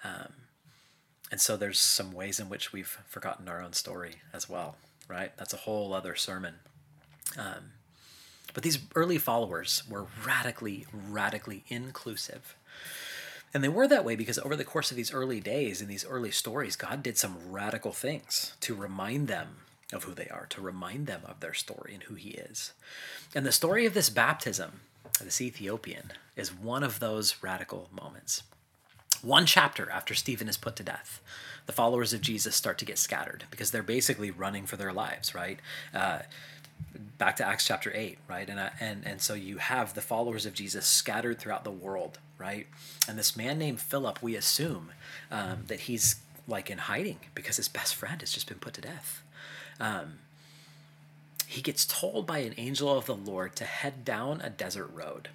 Um, 0.03 0.31
and 1.31 1.41
so 1.41 1.57
there's 1.57 1.79
some 1.79 2.11
ways 2.13 2.39
in 2.39 2.49
which 2.49 2.71
we've 2.73 2.97
forgotten 3.07 3.47
our 3.49 3.61
own 3.61 3.73
story 3.73 4.15
as 4.33 4.49
well, 4.49 4.75
right? 5.07 5.31
That's 5.37 5.53
a 5.53 5.65
whole 5.65 5.93
other 5.93 6.15
sermon. 6.15 6.55
Um, 7.37 7.73
But 8.53 8.63
these 8.63 8.79
early 8.95 9.17
followers 9.17 9.83
were 9.89 10.07
radically, 10.25 10.85
radically 10.93 11.63
inclusive. 11.67 12.55
And 13.53 13.63
they 13.63 13.69
were 13.69 13.87
that 13.87 14.05
way 14.05 14.15
because 14.15 14.39
over 14.39 14.55
the 14.55 14.63
course 14.63 14.91
of 14.91 14.97
these 14.97 15.13
early 15.13 15.41
days 15.41 15.81
and 15.81 15.89
these 15.89 16.05
early 16.05 16.31
stories, 16.31 16.77
God 16.77 17.03
did 17.03 17.17
some 17.17 17.51
radical 17.51 17.91
things 17.91 18.55
to 18.61 18.73
remind 18.75 19.27
them 19.27 19.64
of 19.93 20.03
who 20.03 20.13
they 20.13 20.27
are, 20.27 20.47
to 20.49 20.61
remind 20.61 21.07
them 21.07 21.21
of 21.25 21.39
their 21.39 21.53
story 21.53 21.93
and 21.93 22.03
who 22.03 22.15
He 22.15 22.31
is. 22.31 22.73
And 23.33 23.45
the 23.45 23.51
story 23.51 23.85
of 23.85 23.93
this 23.93 24.09
baptism, 24.09 24.81
this 25.21 25.41
Ethiopian, 25.41 26.11
is 26.35 26.53
one 26.53 26.83
of 26.83 26.99
those 26.99 27.35
radical 27.41 27.89
moments. 27.91 28.43
One 29.21 29.45
chapter 29.45 29.89
after 29.89 30.13
Stephen 30.13 30.47
is 30.47 30.57
put 30.57 30.75
to 30.75 30.83
death, 30.83 31.21
the 31.65 31.73
followers 31.73 32.13
of 32.13 32.21
Jesus 32.21 32.55
start 32.55 32.77
to 32.79 32.85
get 32.85 32.97
scattered 32.97 33.45
because 33.49 33.71
they're 33.71 33.81
basically 33.81 34.29
running 34.29 34.65
for 34.65 34.77
their 34.77 34.93
lives, 34.93 35.33
right? 35.33 35.59
Uh, 35.93 36.19
back 37.17 37.35
to 37.37 37.45
Acts 37.45 37.65
chapter 37.65 37.91
8, 37.93 38.19
right? 38.27 38.49
And, 38.49 38.59
uh, 38.59 38.69
and, 38.79 39.05
and 39.05 39.21
so 39.21 39.33
you 39.33 39.57
have 39.57 39.93
the 39.93 40.01
followers 40.01 40.45
of 40.45 40.53
Jesus 40.53 40.85
scattered 40.85 41.39
throughout 41.39 41.63
the 41.63 41.71
world, 41.71 42.19
right? 42.37 42.67
And 43.07 43.17
this 43.17 43.35
man 43.35 43.57
named 43.57 43.79
Philip, 43.79 44.21
we 44.21 44.35
assume 44.35 44.91
um, 45.31 45.63
that 45.67 45.81
he's 45.81 46.17
like 46.47 46.69
in 46.69 46.77
hiding 46.77 47.19
because 47.33 47.57
his 47.57 47.67
best 47.67 47.95
friend 47.95 48.21
has 48.21 48.31
just 48.31 48.47
been 48.47 48.59
put 48.59 48.73
to 48.75 48.81
death. 48.81 49.23
Um, 49.79 50.19
he 51.47 51.61
gets 51.61 51.85
told 51.85 52.25
by 52.25 52.39
an 52.39 52.55
angel 52.57 52.95
of 52.97 53.05
the 53.05 53.15
Lord 53.15 53.55
to 53.57 53.65
head 53.65 54.03
down 54.03 54.41
a 54.41 54.49
desert 54.49 54.89
road, 54.93 55.29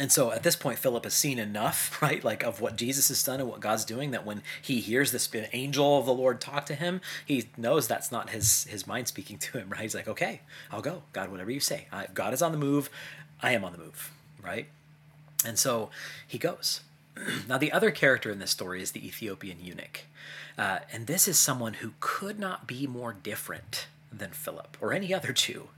and 0.00 0.10
so 0.10 0.32
at 0.32 0.42
this 0.42 0.56
point, 0.56 0.78
Philip 0.78 1.04
has 1.04 1.12
seen 1.12 1.38
enough, 1.38 2.00
right, 2.02 2.24
like 2.24 2.42
of 2.42 2.60
what 2.60 2.76
Jesus 2.76 3.08
has 3.08 3.22
done 3.22 3.40
and 3.40 3.48
what 3.48 3.60
God's 3.60 3.84
doing, 3.84 4.10
that 4.12 4.24
when 4.24 4.42
he 4.60 4.80
hears 4.80 5.12
this 5.12 5.28
angel 5.52 5.98
of 5.98 6.06
the 6.06 6.14
Lord 6.14 6.40
talk 6.40 6.66
to 6.66 6.74
him, 6.74 7.00
he 7.26 7.50
knows 7.56 7.86
that's 7.86 8.10
not 8.10 8.30
his 8.30 8.64
his 8.64 8.86
mind 8.86 9.08
speaking 9.08 9.38
to 9.38 9.58
him, 9.58 9.68
right? 9.70 9.82
He's 9.82 9.94
like, 9.94 10.08
okay, 10.08 10.40
I'll 10.70 10.82
go, 10.82 11.02
God, 11.12 11.30
whatever 11.30 11.50
you 11.50 11.60
say. 11.60 11.86
I, 11.92 12.06
God 12.12 12.32
is 12.32 12.42
on 12.42 12.52
the 12.52 12.58
move, 12.58 12.88
I 13.40 13.52
am 13.52 13.64
on 13.64 13.72
the 13.72 13.78
move, 13.78 14.12
right? 14.42 14.66
And 15.44 15.58
so 15.58 15.90
he 16.26 16.38
goes. 16.38 16.80
now, 17.48 17.58
the 17.58 17.72
other 17.72 17.90
character 17.90 18.30
in 18.30 18.38
this 18.38 18.50
story 18.50 18.82
is 18.82 18.92
the 18.92 19.06
Ethiopian 19.06 19.58
eunuch, 19.60 20.04
uh, 20.56 20.80
and 20.92 21.06
this 21.06 21.28
is 21.28 21.38
someone 21.38 21.74
who 21.74 21.92
could 22.00 22.38
not 22.38 22.66
be 22.66 22.86
more 22.86 23.12
different 23.12 23.86
than 24.12 24.30
Philip 24.30 24.76
or 24.80 24.92
any 24.92 25.12
other 25.12 25.32
Jew. 25.32 25.68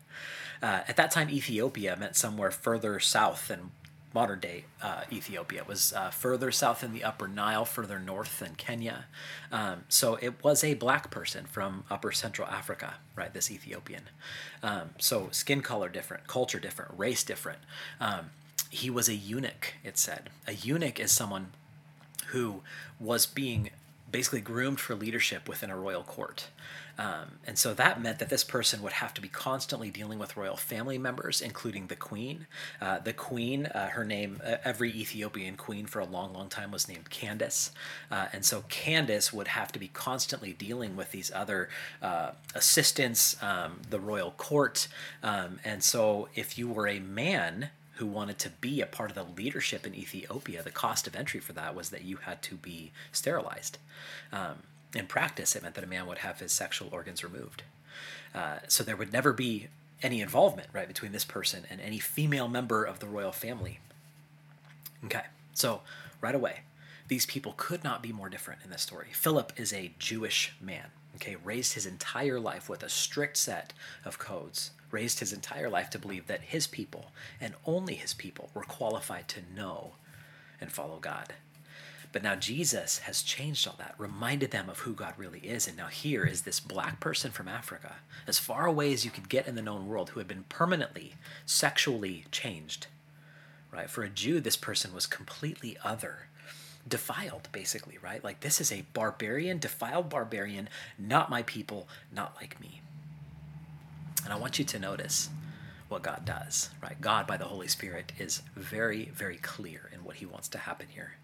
Uh, 0.63 0.81
at 0.89 0.97
that 0.97 1.11
time, 1.11 1.29
Ethiopia 1.29 1.97
meant 1.97 2.17
somewhere 2.17 2.51
further 2.51 2.99
south 2.99 3.49
than 3.49 3.71
modern 4.15 4.39
day 4.39 4.65
uh, 4.81 5.03
Ethiopia. 5.13 5.63
It 5.63 5.69
was 5.69 5.93
uh, 5.93 6.11
further 6.11 6.53
south 6.53 6.85
in 6.85 6.93
the 6.93 7.03
Upper 7.03 7.27
Nile, 7.27 7.65
further 7.65 7.99
north 7.99 8.39
than 8.39 8.55
Kenya. 8.55 9.07
Um, 9.51 9.83
so 9.89 10.17
it 10.23 10.43
was 10.43 10.63
a 10.63 10.75
black 10.75 11.11
person 11.11 11.45
from 11.47 11.85
Upper 11.91 12.13
Central 12.13 12.47
Africa, 12.49 12.95
right? 13.17 13.35
This 13.35 13.51
Ethiopian. 13.51 14.05
Um, 14.63 14.91
so 14.99 15.29
skin 15.33 15.61
color 15.61 15.89
different, 15.89 16.29
culture 16.29 16.61
different, 16.61 16.93
race 16.97 17.25
different. 17.25 17.59
Um, 18.01 18.31
he 18.75 18.91
was 18.91 19.09
a 19.09 19.15
eunuch, 19.15 19.75
it 19.85 19.97
said. 19.97 20.31
A 20.49 20.53
eunuch 20.53 20.99
is 20.99 21.13
someone 21.13 21.53
who 22.29 22.63
was 22.99 23.25
being 23.25 23.71
basically 24.11 24.41
groomed 24.41 24.81
for 24.81 24.95
leadership 24.95 25.49
within 25.49 25.71
a 25.71 25.77
royal 25.77 26.03
court. 26.03 26.49
Um, 26.99 27.39
and 27.47 27.59
so 27.59 27.75
that 27.75 28.01
meant 28.01 28.19
that 28.21 28.31
this 28.31 28.45
person 28.45 28.83
would 28.83 28.95
have 28.95 29.15
to 29.15 29.21
be 29.21 29.29
constantly 29.29 29.91
dealing 29.91 30.19
with 30.19 30.37
royal 30.37 30.57
family 30.57 30.99
members, 30.99 31.41
including 31.41 31.87
the 31.87 31.97
queen. 31.97 32.47
Uh, 32.81 32.99
the 32.99 33.13
queen, 33.13 33.67
uh, 33.67 33.89
her 33.89 34.05
name, 34.05 34.41
uh, 34.45 34.57
every 34.65 34.91
Ethiopian 34.91 35.57
queen 35.57 35.87
for 35.87 35.99
a 36.01 36.05
long, 36.05 36.33
long 36.33 36.49
time 36.49 36.71
was 36.71 36.89
named 36.89 37.11
Candace. 37.11 37.73
Uh, 38.11 38.27
and 38.33 38.45
so 38.45 38.65
Candace 38.69 39.33
would 39.33 39.49
have 39.49 39.73
to 39.73 39.79
be 39.79 39.89
constantly 39.89 40.53
dealing 40.53 40.95
with 40.97 41.11
these 41.11 41.33
other 41.33 41.69
uh, 42.03 42.33
assistants, 42.55 43.41
um, 43.43 43.81
the 43.91 43.99
royal 43.99 44.33
court. 44.33 44.87
Um, 45.23 45.59
and 45.65 45.83
so 45.83 46.29
if 46.35 46.57
you 46.59 46.69
were 46.69 46.87
a 46.87 47.01
man, 47.01 47.71
who 47.97 48.07
wanted 48.07 48.39
to 48.41 48.51
be 48.51 48.81
a 48.81 48.87
part 48.87 49.11
of 49.11 49.17
the 49.17 49.43
leadership 49.43 49.87
in 49.87 49.95
Ethiopia, 49.95 50.63
the 50.63 50.71
cost 50.71 51.07
of 51.07 51.15
entry 51.15 51.41
for 51.41 51.53
that 51.53 51.75
was 51.75 51.91
that 51.91 52.05
you 52.05 52.17
had 52.17 52.43
to 52.43 52.57
be 52.57 52.91
sterilized. 53.13 53.79
Um, 54.33 54.65
in 54.95 55.07
practice, 55.07 55.55
it 55.55 55.63
meant 55.63 55.75
that 55.75 55.85
a 55.85 55.89
man 55.89 56.07
would 56.07 56.19
have 56.19 56.41
his 56.41 56.53
sexual 56.53 56.89
organs 56.93 57.23
removed. 57.23 57.63
Uh, 58.35 58.59
so 58.69 58.83
there 58.83 58.97
would 58.97 59.13
never 59.13 59.33
be 59.33 59.69
any 60.03 60.21
involvement, 60.21 60.69
right, 60.73 60.89
between 60.89 61.13
this 61.13 61.25
person 61.25 61.65
and 61.71 61.81
any 61.81 61.99
female 61.99 62.49
member 62.49 62.85
of 62.85 62.99
the 62.99 63.07
royal 63.07 63.33
family. 63.33 63.79
Okay, 65.05 65.23
so 65.53 65.83
right 66.21 66.35
away, 66.35 66.61
these 67.09 67.27
people 67.27 67.55
could 67.57 67.85
not 67.85 68.03
be 68.03 68.13
more 68.13 68.29
different 68.29 68.61
in 68.65 68.71
this 68.71 68.83
story. 68.83 69.09
Philip 69.13 69.53
is 69.57 69.73
a 69.73 69.93
Jewish 69.99 70.55
man, 70.61 70.87
okay, 71.17 71.37
raised 71.37 71.75
his 71.75 71.87
entire 71.87 72.41
life 72.41 72.69
with 72.69 72.83
a 72.83 72.89
strict 72.89 73.37
set 73.37 73.73
of 74.05 74.19
codes, 74.19 74.73
raised 74.95 75.19
his 75.19 75.33
entire 75.33 75.69
life 75.69 75.91
to 75.91 75.99
believe 75.99 76.29
that 76.29 76.41
his 76.41 76.69
people 76.69 77.07
and 77.41 77.55
only 77.67 77.95
his 77.95 78.15
people 78.15 78.49
were 78.55 78.63
qualified 78.63 79.27
to 79.29 79.41
know 79.55 79.95
and 80.61 80.71
follow 80.71 80.99
God. 80.99 81.35
But 82.13 82.23
now 82.23 82.37
Jesus 82.37 82.99
has 82.99 83.23
changed 83.23 83.67
all 83.67 83.75
that, 83.79 83.97
reminded 83.99 84.53
them 84.53 84.71
of 84.71 84.79
who 84.79 84.95
God 84.95 85.15
really 85.17 85.41
is. 85.41 85.67
And 85.67 85.77
now 85.77 85.89
here 85.89 86.25
is 86.25 86.43
this 86.43 86.61
black 86.61 87.01
person 87.01 87.33
from 87.33 87.49
Africa, 87.49 87.95
as 88.29 88.39
far 88.39 88.67
away 88.67 88.93
as 88.93 89.05
you 89.05 89.11
could 89.11 89.29
get 89.29 89.49
in 89.49 89.57
the 89.57 89.63
known 89.63 89.89
world, 89.89 90.11
who 90.11 90.21
had 90.21 90.29
been 90.29 90.45
permanently 90.49 91.15
sexually 91.45 92.27
changed. 92.31 92.87
Right? 93.73 93.91
For 93.91 94.05
a 94.05 94.09
Jew, 94.09 94.39
this 94.39 94.57
person 94.57 94.95
was 94.95 95.07
completely 95.09 95.77
other, 95.83 96.29
defiled, 96.87 97.49
basically, 97.51 97.99
right? 98.01 98.23
Like 98.23 98.41
this 98.41 98.61
is 98.61 98.71
a 98.71 98.85
barbarian, 98.93 99.59
defiled 99.59 100.09
barbarian, 100.09 100.69
not 100.97 101.31
my 101.31 101.43
people, 101.43 101.89
not 102.13 102.37
like 102.41 102.61
me. 102.61 102.81
And 104.25 104.33
I 104.33 104.37
want 104.37 104.59
you 104.59 104.65
to 104.65 104.79
notice 104.79 105.29
what 105.89 106.03
God 106.03 106.25
does, 106.25 106.71
right? 106.83 107.01
God, 107.01 107.27
by 107.27 107.37
the 107.37 107.45
Holy 107.45 107.69
Spirit, 107.69 108.13
is 108.19 108.43
very, 108.57 109.11
very 109.15 109.37
clear 109.37 109.91
in 109.93 110.03
what 110.03 110.17
he 110.17 110.27
wants 110.27 110.49
to 110.49 110.59
happen 110.59 110.87
here 110.89 111.15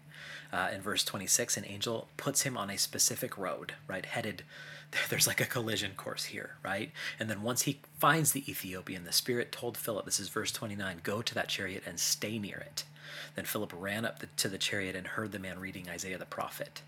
uh, 0.51 0.69
in 0.73 0.81
verse 0.81 1.03
26, 1.03 1.57
an 1.57 1.65
angel 1.65 2.07
puts 2.17 2.41
him 2.41 2.57
on 2.57 2.69
a 2.69 2.77
specific 2.77 3.37
road, 3.37 3.73
right? 3.87 4.05
Headed, 4.05 4.43
there's 5.09 5.27
like 5.27 5.41
a 5.41 5.45
collision 5.45 5.91
course 5.95 6.25
here, 6.25 6.55
right? 6.63 6.91
And 7.19 7.29
then 7.29 7.41
once 7.41 7.63
he 7.63 7.79
finds 7.97 8.31
the 8.31 8.49
Ethiopian, 8.49 9.03
the 9.03 9.11
Spirit 9.11 9.51
told 9.51 9.77
Philip, 9.77 10.05
this 10.05 10.19
is 10.19 10.29
verse 10.29 10.51
29, 10.51 11.01
go 11.03 11.21
to 11.21 11.33
that 11.35 11.47
chariot 11.47 11.83
and 11.85 11.99
stay 11.99 12.37
near 12.37 12.57
it. 12.57 12.83
Then 13.35 13.45
Philip 13.45 13.73
ran 13.75 14.05
up 14.05 14.19
the, 14.19 14.27
to 14.37 14.49
the 14.49 14.57
chariot 14.57 14.95
and 14.95 15.07
heard 15.07 15.31
the 15.31 15.39
man 15.39 15.59
reading 15.59 15.89
Isaiah 15.89 16.17
the 16.17 16.25
prophet. 16.25 16.81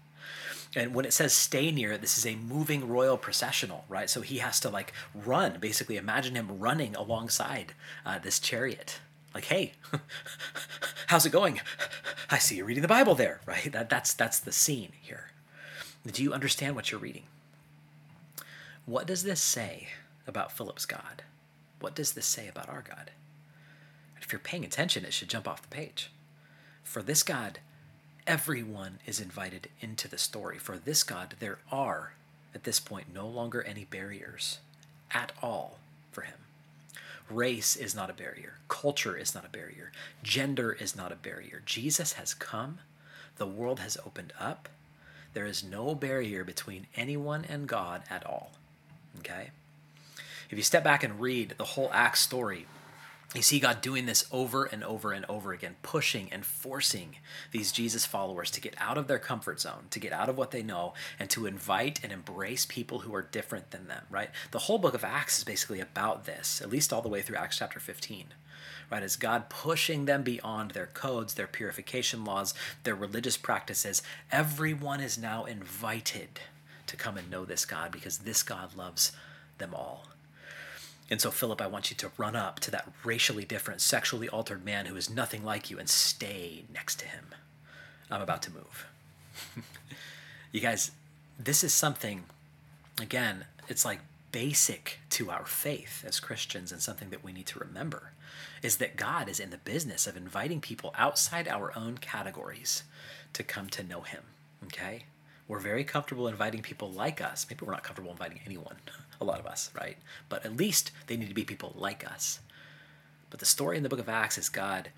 And 0.75 0.95
when 0.95 1.05
it 1.05 1.13
says 1.13 1.33
stay 1.33 1.71
near 1.71 1.97
this 1.97 2.17
is 2.17 2.25
a 2.25 2.35
moving 2.35 2.87
royal 2.87 3.17
processional, 3.17 3.85
right? 3.87 4.09
So 4.09 4.21
he 4.21 4.39
has 4.39 4.59
to 4.61 4.69
like 4.69 4.93
run. 5.13 5.57
Basically, 5.59 5.97
imagine 5.97 6.35
him 6.35 6.59
running 6.59 6.95
alongside 6.95 7.73
uh, 8.05 8.19
this 8.19 8.39
chariot, 8.39 8.99
like 9.33 9.45
hey 9.45 9.73
how's 11.07 11.25
it 11.25 11.31
going? 11.31 11.61
I 12.29 12.39
see 12.39 12.55
you 12.55 12.65
reading 12.65 12.81
the 12.81 12.87
bible 12.87 13.15
there 13.15 13.41
right? 13.45 13.71
That, 13.71 13.89
that's 13.89 14.13
that's 14.13 14.39
the 14.39 14.51
scene 14.51 14.91
here. 15.01 15.31
Do 16.11 16.23
you 16.23 16.33
understand 16.33 16.75
what 16.75 16.91
you're 16.91 16.99
reading? 16.99 17.23
What 18.85 19.07
does 19.07 19.23
this 19.23 19.39
say 19.39 19.89
about 20.27 20.51
philip's 20.51 20.85
god? 20.85 21.23
What 21.79 21.95
does 21.95 22.13
this 22.13 22.25
say 22.25 22.47
about 22.47 22.69
our 22.69 22.81
god? 22.81 23.11
If 24.21 24.31
you're 24.31 24.39
paying 24.39 24.65
attention 24.65 25.05
it 25.05 25.13
should 25.13 25.29
jump 25.29 25.47
off 25.47 25.61
the 25.61 25.67
page. 25.67 26.11
For 26.83 27.03
this 27.03 27.21
god 27.23 27.59
everyone 28.25 28.99
is 29.05 29.19
invited 29.19 29.69
into 29.81 30.07
the 30.07 30.17
story 30.17 30.57
for 30.57 30.77
this 30.77 31.03
god 31.03 31.35
there 31.39 31.59
are 31.71 32.13
at 32.55 32.63
this 32.63 32.79
point 32.79 33.13
no 33.13 33.27
longer 33.27 33.61
any 33.63 33.85
barriers 33.85 34.59
at 35.11 35.31
all 35.41 35.77
for 36.11 36.21
him 36.21 36.35
Race 37.29 37.75
is 37.75 37.95
not 37.95 38.09
a 38.09 38.13
barrier. 38.13 38.55
Culture 38.67 39.15
is 39.15 39.33
not 39.33 39.45
a 39.45 39.49
barrier. 39.49 39.91
Gender 40.21 40.71
is 40.71 40.95
not 40.95 41.11
a 41.11 41.15
barrier. 41.15 41.61
Jesus 41.65 42.13
has 42.13 42.33
come. 42.33 42.79
The 43.37 43.47
world 43.47 43.79
has 43.79 43.97
opened 44.05 44.33
up. 44.39 44.69
There 45.33 45.45
is 45.45 45.63
no 45.63 45.95
barrier 45.95 46.43
between 46.43 46.87
anyone 46.95 47.45
and 47.47 47.67
God 47.67 48.03
at 48.09 48.25
all. 48.25 48.51
Okay? 49.19 49.49
If 50.49 50.57
you 50.57 50.63
step 50.63 50.83
back 50.83 51.03
and 51.03 51.19
read 51.19 51.55
the 51.57 51.63
whole 51.63 51.89
Acts 51.91 52.19
story, 52.19 52.67
you 53.33 53.41
see 53.41 53.59
God 53.59 53.81
doing 53.81 54.05
this 54.05 54.25
over 54.31 54.65
and 54.65 54.83
over 54.83 55.11
and 55.11 55.25
over 55.27 55.53
again, 55.53 55.75
pushing 55.81 56.31
and 56.31 56.45
forcing 56.45 57.15
these 57.51 57.71
Jesus 57.71 58.05
followers 58.05 58.51
to 58.51 58.61
get 58.61 58.75
out 58.79 58.97
of 58.97 59.07
their 59.07 59.19
comfort 59.19 59.59
zone, 59.59 59.85
to 59.89 59.99
get 59.99 60.13
out 60.13 60.29
of 60.29 60.37
what 60.37 60.51
they 60.51 60.61
know, 60.61 60.93
and 61.19 61.29
to 61.31 61.45
invite 61.45 61.99
and 62.03 62.11
embrace 62.11 62.65
people 62.65 62.99
who 62.99 63.15
are 63.15 63.21
different 63.21 63.71
than 63.71 63.87
them, 63.87 64.03
right? 64.09 64.29
The 64.51 64.59
whole 64.59 64.77
book 64.77 64.93
of 64.93 65.03
Acts 65.03 65.39
is 65.39 65.43
basically 65.43 65.79
about 65.79 66.25
this, 66.25 66.61
at 66.61 66.69
least 66.69 66.93
all 66.93 67.01
the 67.01 67.09
way 67.09 67.21
through 67.21 67.37
Acts 67.37 67.57
chapter 67.57 67.79
15, 67.79 68.27
right? 68.91 69.03
Is 69.03 69.15
God 69.15 69.49
pushing 69.49 70.05
them 70.05 70.21
beyond 70.23 70.71
their 70.71 70.87
codes, 70.87 71.33
their 71.33 71.47
purification 71.47 72.23
laws, 72.23 72.53
their 72.83 72.95
religious 72.95 73.37
practices. 73.37 74.03
Everyone 74.31 75.01
is 75.01 75.17
now 75.17 75.45
invited 75.45 76.39
to 76.85 76.95
come 76.95 77.17
and 77.17 77.29
know 77.31 77.45
this 77.45 77.65
God 77.65 77.91
because 77.91 78.19
this 78.19 78.43
God 78.43 78.75
loves 78.75 79.11
them 79.57 79.73
all. 79.73 80.12
And 81.13 81.22
so, 81.22 81.29
Philip, 81.29 81.62
I 81.62 81.67
want 81.67 81.91
you 81.91 81.98
to 81.98 82.10
run 82.17 82.36
up 82.36 82.60
to 82.62 82.72
that 82.72 82.91
racially 83.03 83.46
different, 83.46 83.82
sexually 83.82 84.27
altered 84.27 84.65
man 84.65 84.88
who 84.88 84.96
is 84.96 85.12
nothing 85.12 85.46
like 85.46 85.70
you 85.70 85.77
and 85.77 85.88
stay 85.88 86.63
next 86.74 86.98
to 87.01 87.05
him. 87.05 87.25
I'm 88.10 88.24
about 88.24 88.41
to 88.41 88.51
move. 88.51 88.88
you 90.51 90.60
guys, 90.60 90.89
this 91.38 91.63
is 91.63 91.72
something, 91.72 92.24
again, 93.00 93.46
it's 93.67 93.86
like 93.86 94.00
basic 94.32 95.01
to 95.12 95.29
our 95.29 95.46
faith 95.46 96.03
as 96.03 96.20
Christians 96.20 96.72
and 96.72 96.82
something 96.82 97.12
that 97.12 97.24
we 97.24 97.32
need 97.32 97.46
to 97.46 97.60
remember 97.60 98.13
is 98.63 98.77
that 98.77 98.96
God 98.96 99.29
is 99.29 99.39
in 99.39 99.51
the 99.51 99.58
business 99.58 100.08
of 100.08 100.17
inviting 100.17 100.62
people 100.62 100.96
outside 100.98 101.48
our 101.48 101.77
own 101.77 102.00
categories 102.00 102.82
to 103.34 103.43
come 103.43 103.70
to 103.70 103.84
know 103.84 104.01
Him. 104.01 104.24
Okay? 104.63 105.03
We're 105.48 105.60
very 105.60 105.84
comfortable 105.84 106.27
inviting 106.27 106.63
people 106.63 106.89
like 106.89 107.22
us. 107.22 107.46
Maybe 107.48 107.63
we're 107.63 107.74
not 107.74 107.84
comfortable 107.84 108.10
inviting 108.10 108.39
anyone, 108.48 108.77
a 109.23 109.25
lot 109.25 109.39
of 109.39 109.47
us, 109.47 109.71
right? 109.79 109.97
But 110.29 110.45
at 110.45 110.57
least 110.57 110.91
they 111.07 111.17
need 111.17 111.29
to 111.29 111.33
be 111.33 111.43
people 111.43 111.73
like 111.75 112.09
us. 112.09 112.39
But 113.29 113.39
the 113.39 113.45
story 113.45 113.77
in 113.77 113.83
the 113.83 113.89
book 113.89 113.99
of 113.99 114.09
Acts 114.09 114.37
is 114.37 114.49
God 114.49 114.89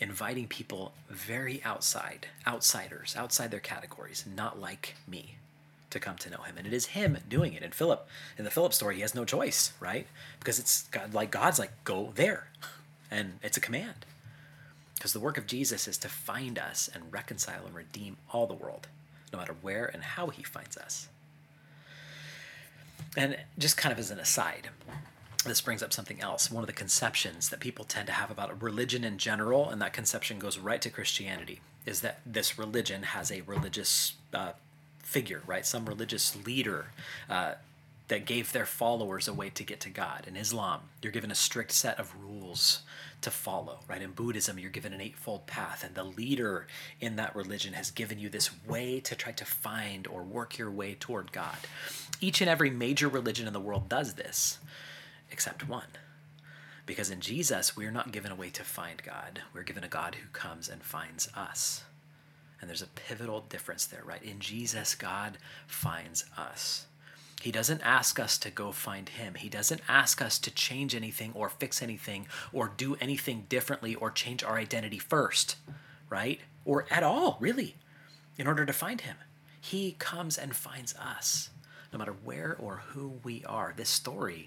inviting 0.00 0.46
people 0.46 0.92
very 1.08 1.62
outside, 1.64 2.28
outsiders, 2.46 3.14
outside 3.16 3.50
their 3.50 3.60
categories, 3.60 4.24
not 4.34 4.60
like 4.60 4.94
me, 5.06 5.36
to 5.90 5.98
come 5.98 6.16
to 6.16 6.30
know 6.30 6.42
him. 6.42 6.56
And 6.58 6.66
it 6.66 6.72
is 6.72 6.86
him 6.86 7.18
doing 7.28 7.52
it. 7.52 7.62
And 7.62 7.74
Philip, 7.74 8.06
in 8.38 8.44
the 8.44 8.50
Philip 8.50 8.72
story, 8.72 8.96
he 8.96 9.00
has 9.02 9.14
no 9.14 9.24
choice, 9.24 9.72
right? 9.80 10.06
Because 10.38 10.58
it's 10.58 10.84
God, 10.88 11.14
like 11.14 11.30
God's 11.30 11.58
like, 11.58 11.72
go 11.84 12.12
there. 12.14 12.48
And 13.08 13.38
it's 13.40 13.56
a 13.56 13.60
command. 13.60 14.04
Because 14.96 15.12
the 15.12 15.20
work 15.20 15.38
of 15.38 15.46
Jesus 15.46 15.86
is 15.86 15.96
to 15.98 16.08
find 16.08 16.58
us 16.58 16.90
and 16.92 17.12
reconcile 17.12 17.64
and 17.64 17.72
redeem 17.72 18.16
all 18.32 18.48
the 18.48 18.54
world, 18.54 18.88
no 19.32 19.38
matter 19.38 19.54
where 19.62 19.86
and 19.86 20.02
how 20.02 20.26
he 20.26 20.42
finds 20.42 20.76
us. 20.76 21.06
And 23.16 23.38
just 23.58 23.76
kind 23.76 23.92
of 23.92 23.98
as 23.98 24.10
an 24.10 24.18
aside, 24.18 24.68
this 25.44 25.60
brings 25.60 25.82
up 25.82 25.92
something 25.92 26.20
else. 26.20 26.50
One 26.50 26.62
of 26.62 26.66
the 26.66 26.72
conceptions 26.72 27.48
that 27.48 27.60
people 27.60 27.84
tend 27.84 28.06
to 28.08 28.12
have 28.12 28.30
about 28.30 28.60
religion 28.62 29.04
in 29.04 29.16
general, 29.16 29.70
and 29.70 29.80
that 29.80 29.92
conception 29.92 30.38
goes 30.38 30.58
right 30.58 30.82
to 30.82 30.90
Christianity, 30.90 31.60
is 31.86 32.00
that 32.00 32.20
this 32.26 32.58
religion 32.58 33.04
has 33.04 33.30
a 33.30 33.40
religious 33.42 34.14
uh, 34.34 34.52
figure, 34.98 35.42
right? 35.46 35.64
Some 35.64 35.86
religious 35.86 36.36
leader 36.44 36.86
uh, 37.30 37.54
that 38.08 38.24
gave 38.24 38.52
their 38.52 38.66
followers 38.66 39.26
a 39.26 39.32
way 39.32 39.50
to 39.50 39.64
get 39.64 39.80
to 39.80 39.90
God. 39.90 40.24
In 40.28 40.36
Islam, 40.36 40.82
you're 41.02 41.12
given 41.12 41.30
a 41.30 41.34
strict 41.34 41.72
set 41.72 41.98
of 41.98 42.14
rules 42.20 42.82
to 43.22 43.30
follow, 43.30 43.80
right? 43.88 44.02
In 44.02 44.12
Buddhism, 44.12 44.58
you're 44.58 44.70
given 44.70 44.92
an 44.92 45.00
eightfold 45.00 45.46
path, 45.46 45.82
and 45.82 45.94
the 45.94 46.04
leader 46.04 46.66
in 47.00 47.16
that 47.16 47.34
religion 47.34 47.72
has 47.72 47.90
given 47.90 48.18
you 48.18 48.28
this 48.28 48.50
way 48.64 49.00
to 49.00 49.16
try 49.16 49.32
to 49.32 49.44
find 49.44 50.06
or 50.06 50.22
work 50.22 50.58
your 50.58 50.70
way 50.70 50.94
toward 50.94 51.32
God. 51.32 51.56
Each 52.20 52.40
and 52.40 52.48
every 52.48 52.70
major 52.70 53.08
religion 53.08 53.46
in 53.46 53.52
the 53.52 53.60
world 53.60 53.88
does 53.88 54.14
this, 54.14 54.58
except 55.30 55.68
one. 55.68 55.88
Because 56.84 57.10
in 57.10 57.20
Jesus, 57.20 57.76
we're 57.76 57.90
not 57.90 58.12
given 58.12 58.30
a 58.30 58.36
way 58.36 58.50
to 58.50 58.62
find 58.62 59.02
God, 59.02 59.42
we're 59.52 59.64
given 59.64 59.82
a 59.82 59.88
God 59.88 60.14
who 60.14 60.28
comes 60.28 60.68
and 60.68 60.82
finds 60.82 61.28
us. 61.34 61.82
And 62.60 62.70
there's 62.70 62.82
a 62.82 62.86
pivotal 62.86 63.40
difference 63.40 63.84
there, 63.84 64.02
right? 64.04 64.22
In 64.22 64.38
Jesus, 64.38 64.94
God 64.94 65.38
finds 65.66 66.24
us. 66.38 66.86
He 67.42 67.52
doesn't 67.52 67.82
ask 67.82 68.18
us 68.18 68.38
to 68.38 68.50
go 68.50 68.72
find 68.72 69.08
him. 69.08 69.34
He 69.34 69.48
doesn't 69.48 69.82
ask 69.88 70.22
us 70.22 70.38
to 70.38 70.50
change 70.50 70.94
anything 70.94 71.32
or 71.34 71.48
fix 71.48 71.82
anything 71.82 72.26
or 72.52 72.72
do 72.76 72.96
anything 73.00 73.46
differently 73.48 73.94
or 73.94 74.10
change 74.10 74.42
our 74.42 74.56
identity 74.56 74.98
first, 74.98 75.56
right? 76.08 76.40
Or 76.64 76.86
at 76.90 77.02
all, 77.02 77.36
really, 77.38 77.76
in 78.38 78.46
order 78.46 78.64
to 78.64 78.72
find 78.72 79.02
him. 79.02 79.16
He 79.60 79.96
comes 79.98 80.38
and 80.38 80.56
finds 80.56 80.94
us, 80.96 81.50
no 81.92 81.98
matter 81.98 82.14
where 82.24 82.56
or 82.58 82.82
who 82.88 83.20
we 83.22 83.44
are. 83.44 83.74
This 83.76 83.90
story 83.90 84.46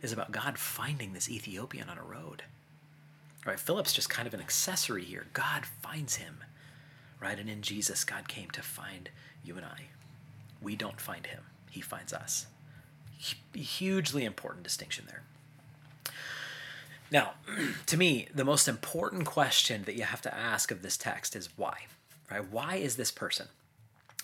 is 0.00 0.12
about 0.12 0.32
God 0.32 0.58
finding 0.58 1.12
this 1.12 1.28
Ethiopian 1.28 1.88
on 1.88 1.98
a 1.98 2.02
road. 2.02 2.44
Right? 3.44 3.58
Philip's 3.58 3.92
just 3.92 4.10
kind 4.10 4.28
of 4.28 4.34
an 4.34 4.40
accessory 4.40 5.04
here. 5.04 5.26
God 5.32 5.66
finds 5.66 6.16
him 6.16 6.38
right? 7.20 7.38
And 7.38 7.48
in 7.48 7.62
Jesus, 7.62 8.04
God 8.04 8.28
came 8.28 8.50
to 8.50 8.62
find 8.62 9.10
you 9.44 9.56
and 9.56 9.64
I. 9.64 9.86
We 10.60 10.76
don't 10.76 11.00
find 11.00 11.26
him, 11.26 11.42
he 11.70 11.80
finds 11.80 12.12
us. 12.12 12.46
Hugely 13.54 14.24
important 14.24 14.64
distinction 14.64 15.06
there. 15.06 15.22
Now, 17.10 17.32
to 17.86 17.96
me, 17.96 18.28
the 18.34 18.44
most 18.44 18.68
important 18.68 19.24
question 19.24 19.84
that 19.84 19.96
you 19.96 20.04
have 20.04 20.22
to 20.22 20.34
ask 20.34 20.70
of 20.70 20.82
this 20.82 20.96
text 20.96 21.34
is 21.34 21.48
why? 21.56 21.86
Right? 22.30 22.44
Why 22.50 22.76
is 22.76 22.96
this 22.96 23.10
person 23.10 23.48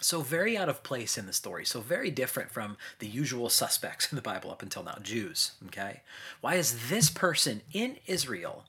so 0.00 0.20
very 0.20 0.56
out 0.56 0.68
of 0.68 0.82
place 0.82 1.16
in 1.16 1.26
the 1.26 1.32
story, 1.32 1.64
so 1.64 1.80
very 1.80 2.10
different 2.10 2.50
from 2.50 2.76
the 2.98 3.06
usual 3.06 3.48
suspects 3.48 4.12
in 4.12 4.16
the 4.16 4.22
Bible 4.22 4.50
up 4.50 4.60
until 4.60 4.82
now, 4.82 4.98
Jews, 5.02 5.52
okay? 5.66 6.02
Why 6.42 6.56
is 6.56 6.90
this 6.90 7.08
person 7.08 7.62
in 7.72 7.96
Israel 8.06 8.64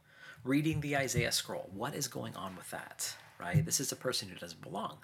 reading 0.46 0.80
the 0.80 0.96
Isaiah 0.96 1.34
scroll? 1.34 1.70
What 1.74 1.94
is 1.94 2.08
going 2.08 2.36
on 2.38 2.56
with 2.56 2.70
that? 2.72 3.16
Right? 3.40 3.66
This 3.66 3.80
is 3.80 3.92
a 3.92 3.96
person 3.96 4.30
who 4.30 4.36
doesn't 4.36 4.62
belong. 4.62 4.98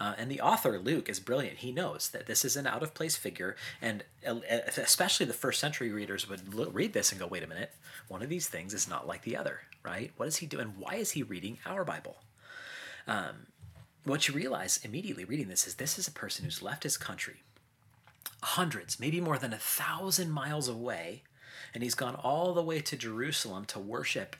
Uh, 0.00 0.14
and 0.16 0.30
the 0.30 0.40
author, 0.40 0.78
Luke, 0.78 1.08
is 1.08 1.20
brilliant. 1.20 1.58
He 1.58 1.72
knows 1.72 2.08
that 2.10 2.26
this 2.26 2.44
is 2.44 2.56
an 2.56 2.66
out 2.66 2.82
of 2.82 2.94
place 2.94 3.16
figure, 3.16 3.56
and 3.80 4.04
uh, 4.26 4.40
especially 4.76 5.26
the 5.26 5.32
first 5.32 5.60
century 5.60 5.90
readers 5.90 6.28
would 6.28 6.54
read 6.74 6.92
this 6.92 7.10
and 7.10 7.20
go, 7.20 7.26
wait 7.26 7.42
a 7.42 7.46
minute, 7.46 7.72
one 8.08 8.22
of 8.22 8.28
these 8.28 8.48
things 8.48 8.74
is 8.74 8.88
not 8.88 9.06
like 9.06 9.22
the 9.22 9.36
other, 9.36 9.60
right? 9.82 10.12
What 10.16 10.28
is 10.28 10.36
he 10.36 10.46
doing? 10.46 10.74
Why 10.78 10.94
is 10.94 11.12
he 11.12 11.22
reading 11.22 11.58
our 11.66 11.84
Bible? 11.84 12.16
Um, 13.06 13.46
what 14.04 14.28
you 14.28 14.34
realize 14.34 14.80
immediately 14.82 15.24
reading 15.24 15.48
this 15.48 15.66
is 15.66 15.76
this 15.76 15.98
is 15.98 16.08
a 16.08 16.12
person 16.12 16.44
who's 16.44 16.62
left 16.62 16.82
his 16.82 16.96
country 16.96 17.42
hundreds, 18.44 19.00
maybe 19.00 19.20
more 19.20 19.38
than 19.38 19.52
a 19.52 19.58
thousand 19.58 20.30
miles 20.30 20.68
away, 20.68 21.22
and 21.72 21.82
he's 21.82 21.94
gone 21.94 22.14
all 22.14 22.52
the 22.52 22.62
way 22.62 22.80
to 22.80 22.96
Jerusalem 22.96 23.64
to 23.66 23.78
worship 23.78 24.36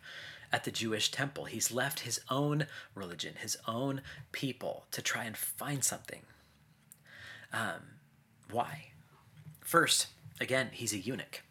at 0.55 0.63
the 0.63 0.71
Jewish 0.71 1.11
temple. 1.11 1.47
He's 1.47 1.73
left 1.73 2.01
his 2.01 2.21
own 2.31 2.69
religion, 2.95 3.35
his 3.41 3.57
own 3.67 4.03
people 4.31 4.87
to 4.93 5.03
try 5.03 5.25
and 5.25 5.37
find 5.37 5.83
something. 5.83 6.23
Um, 7.53 7.99
why? 8.53 8.93
First, 9.63 10.07
again, 10.41 10.69
he's 10.71 10.93
a 10.93 10.99
eunuch, 10.99 11.43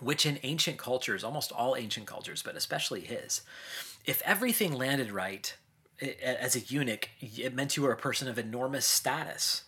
which 0.00 0.26
in 0.26 0.40
ancient 0.42 0.78
cultures, 0.78 1.22
almost 1.22 1.52
all 1.52 1.76
ancient 1.76 2.08
cultures, 2.08 2.42
but 2.42 2.56
especially 2.56 3.02
his, 3.02 3.42
if 4.04 4.20
everything 4.22 4.72
landed 4.72 5.12
right 5.12 5.54
as 6.20 6.56
a 6.56 6.60
eunuch, 6.60 7.10
it 7.20 7.54
meant 7.54 7.76
you 7.76 7.84
were 7.84 7.92
a 7.92 7.96
person 7.96 8.26
of 8.26 8.36
enormous 8.36 8.84
status. 8.84 9.62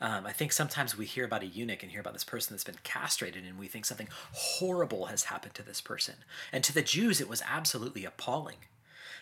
Um, 0.00 0.26
I 0.26 0.32
think 0.32 0.52
sometimes 0.52 0.96
we 0.96 1.04
hear 1.04 1.24
about 1.24 1.42
a 1.42 1.46
eunuch 1.46 1.82
and 1.82 1.92
hear 1.92 2.00
about 2.00 2.14
this 2.14 2.24
person 2.24 2.54
that's 2.54 2.64
been 2.64 2.76
castrated, 2.82 3.44
and 3.44 3.58
we 3.58 3.68
think 3.68 3.84
something 3.84 4.08
horrible 4.32 5.06
has 5.06 5.24
happened 5.24 5.54
to 5.54 5.62
this 5.62 5.80
person. 5.80 6.14
And 6.52 6.64
to 6.64 6.72
the 6.72 6.82
Jews, 6.82 7.20
it 7.20 7.28
was 7.28 7.42
absolutely 7.46 8.04
appalling. 8.04 8.56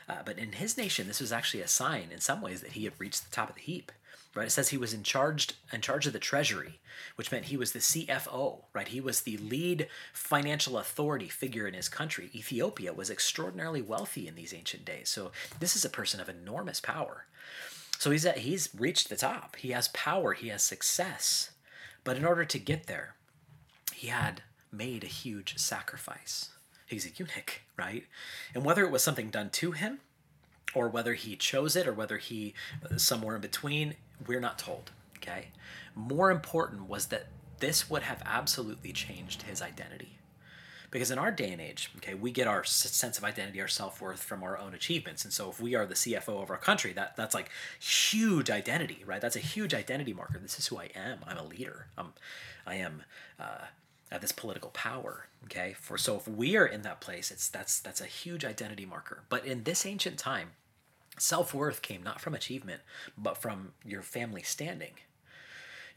Uh, 0.08 0.22
but 0.24 0.38
in 0.38 0.52
his 0.52 0.76
nation, 0.76 1.06
this 1.06 1.20
was 1.20 1.32
actually 1.32 1.62
a 1.62 1.68
sign, 1.68 2.08
in 2.12 2.20
some 2.20 2.40
ways, 2.40 2.60
that 2.60 2.72
he 2.72 2.84
had 2.84 2.94
reached 2.98 3.24
the 3.24 3.34
top 3.34 3.50
of 3.50 3.56
the 3.56 3.62
heap. 3.62 3.92
Right? 4.34 4.46
It 4.46 4.50
says 4.50 4.68
he 4.68 4.78
was 4.78 4.94
in 4.94 5.02
charge 5.02 5.48
in 5.72 5.80
charge 5.80 6.06
of 6.06 6.12
the 6.12 6.18
treasury, 6.18 6.78
which 7.16 7.32
meant 7.32 7.46
he 7.46 7.56
was 7.56 7.72
the 7.72 7.80
CFO. 7.80 8.60
Right? 8.72 8.88
He 8.88 9.00
was 9.00 9.22
the 9.22 9.36
lead 9.38 9.88
financial 10.12 10.78
authority 10.78 11.28
figure 11.28 11.66
in 11.66 11.74
his 11.74 11.88
country. 11.88 12.30
Ethiopia 12.34 12.92
was 12.92 13.10
extraordinarily 13.10 13.82
wealthy 13.82 14.28
in 14.28 14.36
these 14.36 14.54
ancient 14.54 14.84
days, 14.84 15.08
so 15.08 15.32
this 15.58 15.74
is 15.74 15.84
a 15.84 15.90
person 15.90 16.20
of 16.20 16.28
enormous 16.28 16.80
power. 16.80 17.24
So 17.98 18.12
he's 18.12 18.24
at, 18.24 18.38
he's 18.38 18.70
reached 18.78 19.08
the 19.08 19.16
top. 19.16 19.56
He 19.56 19.70
has 19.70 19.88
power, 19.88 20.32
he 20.32 20.48
has 20.48 20.62
success. 20.62 21.50
But 22.04 22.16
in 22.16 22.24
order 22.24 22.44
to 22.44 22.58
get 22.58 22.86
there, 22.86 23.16
he 23.92 24.06
had 24.06 24.42
made 24.70 25.02
a 25.02 25.08
huge 25.08 25.58
sacrifice. 25.58 26.50
He's 26.86 27.04
a 27.04 27.10
eunuch, 27.10 27.62
right? 27.76 28.04
And 28.54 28.64
whether 28.64 28.84
it 28.84 28.92
was 28.92 29.02
something 29.02 29.30
done 29.30 29.50
to 29.50 29.72
him 29.72 29.98
or 30.74 30.88
whether 30.88 31.14
he 31.14 31.34
chose 31.34 31.74
it 31.74 31.88
or 31.88 31.92
whether 31.92 32.18
he 32.18 32.54
uh, 32.88 32.98
somewhere 32.98 33.34
in 33.34 33.42
between, 33.42 33.94
we're 34.26 34.40
not 34.40 34.60
told, 34.60 34.92
okay? 35.16 35.48
More 35.96 36.30
important 36.30 36.88
was 36.88 37.06
that 37.06 37.26
this 37.58 37.90
would 37.90 38.04
have 38.04 38.22
absolutely 38.24 38.92
changed 38.92 39.42
his 39.42 39.60
identity. 39.60 40.17
Because 40.90 41.10
in 41.10 41.18
our 41.18 41.30
day 41.30 41.50
and 41.50 41.60
age, 41.60 41.90
okay, 41.98 42.14
we 42.14 42.30
get 42.30 42.46
our 42.46 42.64
sense 42.64 43.18
of 43.18 43.24
identity, 43.24 43.60
our 43.60 43.68
self 43.68 44.00
worth 44.00 44.22
from 44.22 44.42
our 44.42 44.58
own 44.58 44.74
achievements. 44.74 45.24
And 45.24 45.32
so 45.32 45.50
if 45.50 45.60
we 45.60 45.74
are 45.74 45.86
the 45.86 45.94
CFO 45.94 46.42
of 46.42 46.50
our 46.50 46.56
country, 46.56 46.92
that 46.94 47.16
that's 47.16 47.34
like 47.34 47.50
huge 47.78 48.50
identity, 48.50 49.02
right? 49.06 49.20
That's 49.20 49.36
a 49.36 49.40
huge 49.40 49.74
identity 49.74 50.12
marker. 50.12 50.38
This 50.38 50.58
is 50.58 50.66
who 50.68 50.78
I 50.78 50.90
am. 50.94 51.18
I'm 51.26 51.36
a 51.36 51.44
leader. 51.44 51.86
I'm, 51.96 52.12
I 52.66 52.76
am. 52.76 53.02
Uh, 53.38 53.66
at 54.10 54.20
this 54.20 54.32
political 54.32 54.70
power 54.70 55.26
okay 55.44 55.74
for 55.78 55.98
so 55.98 56.16
if 56.16 56.26
we 56.26 56.56
are 56.56 56.66
in 56.66 56.82
that 56.82 57.00
place 57.00 57.30
it's 57.30 57.48
that's 57.48 57.78
that's 57.80 58.00
a 58.00 58.06
huge 58.06 58.44
identity 58.44 58.86
marker 58.86 59.22
but 59.28 59.44
in 59.44 59.64
this 59.64 59.84
ancient 59.84 60.18
time 60.18 60.52
self-worth 61.18 61.82
came 61.82 62.02
not 62.02 62.20
from 62.20 62.34
achievement 62.34 62.80
but 63.16 63.36
from 63.36 63.72
your 63.84 64.02
family 64.02 64.42
standing 64.42 64.92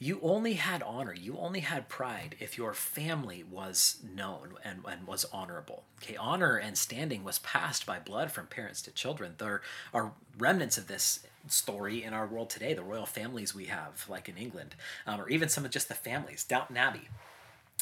you 0.01 0.19
only 0.23 0.53
had 0.53 0.81
honor, 0.81 1.13
you 1.13 1.37
only 1.37 1.59
had 1.59 1.87
pride 1.87 2.35
if 2.39 2.57
your 2.57 2.73
family 2.73 3.43
was 3.43 3.97
known 4.15 4.55
and, 4.65 4.79
and 4.89 5.05
was 5.05 5.25
honorable. 5.31 5.83
Okay, 6.01 6.15
honor 6.15 6.55
and 6.55 6.75
standing 6.75 7.23
was 7.23 7.37
passed 7.37 7.85
by 7.85 7.99
blood 7.99 8.31
from 8.31 8.47
parents 8.47 8.81
to 8.81 8.91
children. 8.91 9.35
There 9.37 9.61
are 9.93 10.13
remnants 10.39 10.79
of 10.79 10.87
this 10.87 11.19
story 11.47 12.03
in 12.03 12.15
our 12.15 12.25
world 12.25 12.49
today, 12.49 12.73
the 12.73 12.81
royal 12.81 13.05
families 13.05 13.53
we 13.53 13.65
have, 13.65 14.07
like 14.09 14.27
in 14.27 14.37
England, 14.37 14.73
um, 15.05 15.21
or 15.21 15.29
even 15.29 15.49
some 15.49 15.65
of 15.65 15.71
just 15.71 15.87
the 15.87 15.93
families. 15.93 16.43
Downton 16.43 16.77
Abbey. 16.77 17.07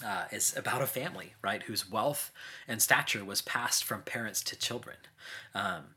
Uh, 0.05 0.23
is 0.31 0.55
about 0.55 0.81
a 0.81 0.87
family, 0.87 1.33
right, 1.41 1.63
whose 1.63 1.91
wealth 1.91 2.31
and 2.69 2.81
stature 2.81 3.25
was 3.25 3.41
passed 3.41 3.83
from 3.83 4.01
parents 4.01 4.41
to 4.41 4.57
children. 4.57 4.95
Um, 5.53 5.87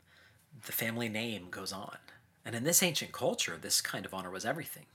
the 0.65 0.73
family 0.73 1.07
name 1.07 1.47
goes 1.49 1.71
on. 1.71 1.95
And 2.43 2.53
in 2.53 2.65
this 2.65 2.83
ancient 2.83 3.13
culture, 3.13 3.57
this 3.57 3.79
kind 3.79 4.05
of 4.05 4.13
honor 4.13 4.29
was 4.29 4.43
everything 4.43 4.87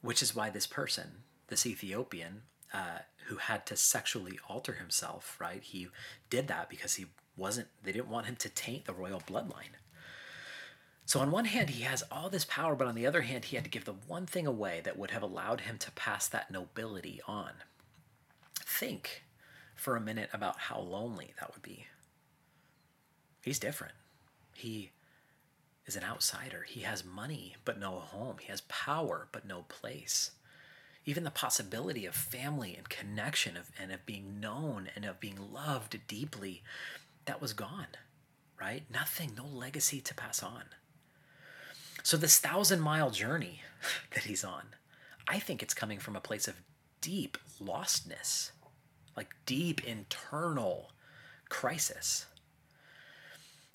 which 0.00 0.22
is 0.22 0.34
why 0.34 0.50
this 0.50 0.66
person, 0.66 1.22
this 1.48 1.66
Ethiopian, 1.66 2.42
uh, 2.72 2.98
who 3.26 3.36
had 3.36 3.66
to 3.66 3.76
sexually 3.76 4.38
alter 4.48 4.74
himself, 4.74 5.36
right? 5.40 5.62
He 5.62 5.88
did 6.30 6.48
that 6.48 6.68
because 6.68 6.94
he 6.94 7.06
wasn't, 7.36 7.68
they 7.82 7.92
didn't 7.92 8.08
want 8.08 8.26
him 8.26 8.36
to 8.36 8.48
taint 8.48 8.84
the 8.84 8.92
royal 8.92 9.20
bloodline. 9.20 9.76
So, 11.04 11.20
on 11.20 11.30
one 11.30 11.46
hand, 11.46 11.70
he 11.70 11.84
has 11.84 12.04
all 12.10 12.28
this 12.28 12.44
power, 12.44 12.76
but 12.76 12.86
on 12.86 12.94
the 12.94 13.06
other 13.06 13.22
hand, 13.22 13.46
he 13.46 13.56
had 13.56 13.64
to 13.64 13.70
give 13.70 13.86
the 13.86 13.94
one 14.06 14.26
thing 14.26 14.46
away 14.46 14.82
that 14.84 14.98
would 14.98 15.10
have 15.10 15.22
allowed 15.22 15.62
him 15.62 15.78
to 15.78 15.90
pass 15.92 16.28
that 16.28 16.50
nobility 16.50 17.22
on. 17.26 17.52
Think 18.54 19.24
for 19.74 19.96
a 19.96 20.02
minute 20.02 20.28
about 20.34 20.58
how 20.58 20.78
lonely 20.78 21.32
that 21.40 21.54
would 21.54 21.62
be. 21.62 21.86
He's 23.40 23.58
different. 23.58 23.94
He 24.54 24.90
is 25.88 25.96
an 25.96 26.04
outsider. 26.04 26.66
He 26.68 26.82
has 26.82 27.04
money, 27.04 27.56
but 27.64 27.80
no 27.80 27.92
home. 27.92 28.36
He 28.40 28.48
has 28.48 28.60
power, 28.62 29.28
but 29.32 29.46
no 29.46 29.62
place. 29.68 30.32
Even 31.06 31.24
the 31.24 31.30
possibility 31.30 32.04
of 32.04 32.14
family 32.14 32.76
and 32.76 32.88
connection 32.88 33.56
of, 33.56 33.70
and 33.80 33.90
of 33.90 34.04
being 34.04 34.38
known 34.38 34.90
and 34.94 35.06
of 35.06 35.18
being 35.18 35.38
loved 35.52 35.98
deeply, 36.06 36.62
that 37.24 37.40
was 37.40 37.54
gone, 37.54 37.86
right? 38.60 38.82
Nothing, 38.92 39.32
no 39.34 39.46
legacy 39.46 40.00
to 40.02 40.14
pass 40.14 40.42
on. 40.42 40.64
So, 42.02 42.16
this 42.16 42.38
thousand 42.38 42.80
mile 42.80 43.10
journey 43.10 43.62
that 44.14 44.24
he's 44.24 44.44
on, 44.44 44.64
I 45.26 45.38
think 45.38 45.62
it's 45.62 45.74
coming 45.74 45.98
from 45.98 46.16
a 46.16 46.20
place 46.20 46.46
of 46.46 46.60
deep 47.00 47.38
lostness, 47.62 48.50
like 49.16 49.34
deep 49.46 49.82
internal 49.86 50.90
crisis. 51.48 52.26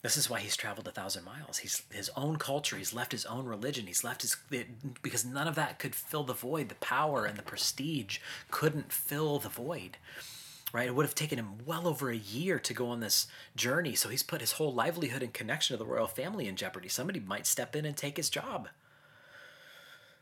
This 0.04 0.18
is 0.18 0.30
why 0.30 0.40
he's 0.40 0.58
traveled 0.58 0.88
a 0.88 0.92
thousand 0.92 1.24
miles. 1.24 1.60
He's 1.60 1.82
his 1.90 2.12
own 2.16 2.36
culture. 2.36 2.76
He's 2.76 2.94
left 2.94 3.14
his 3.14 3.26
own 3.26 3.46
religion. 3.46 3.88
He's 3.88 4.04
left 4.04 4.22
his 4.22 4.36
because 5.02 5.26
none 5.26 5.48
of 5.48 5.56
that 5.56 5.80
could 5.80 5.96
fill 5.96 6.24
the 6.24 6.34
void. 6.34 6.70
The 6.70 6.76
power 6.76 7.26
and 7.26 7.38
the 7.38 7.42
prestige 7.42 8.20
couldn't 8.52 8.92
fill 8.92 9.40
the 9.40 9.50
void 9.50 9.98
right? 10.74 10.88
It 10.88 10.96
would 10.96 11.06
have 11.06 11.16
taken 11.16 11.40
him 11.40 11.60
well 11.66 11.88
over 11.88 12.10
a 12.10 12.16
year 12.18 12.60
to 12.60 12.74
go 12.74 12.88
on 12.88 13.00
this 13.00 13.28
journey. 13.56 13.96
So 13.96 14.10
he's 14.10 14.24
put 14.24 14.42
his 14.42 14.54
whole 14.54 14.74
livelihood 14.74 15.24
and 15.24 15.32
connection 15.32 15.76
to 15.76 15.78
the 15.78 15.90
royal 15.90 16.08
family 16.08 16.48
in 16.48 16.56
jeopardy. 16.56 16.90
Somebody 16.90 17.20
might 17.20 17.46
step 17.46 17.76
in 17.76 17.86
and 17.86 17.96
take 17.96 18.18
his 18.18 18.30
job. 18.30 18.68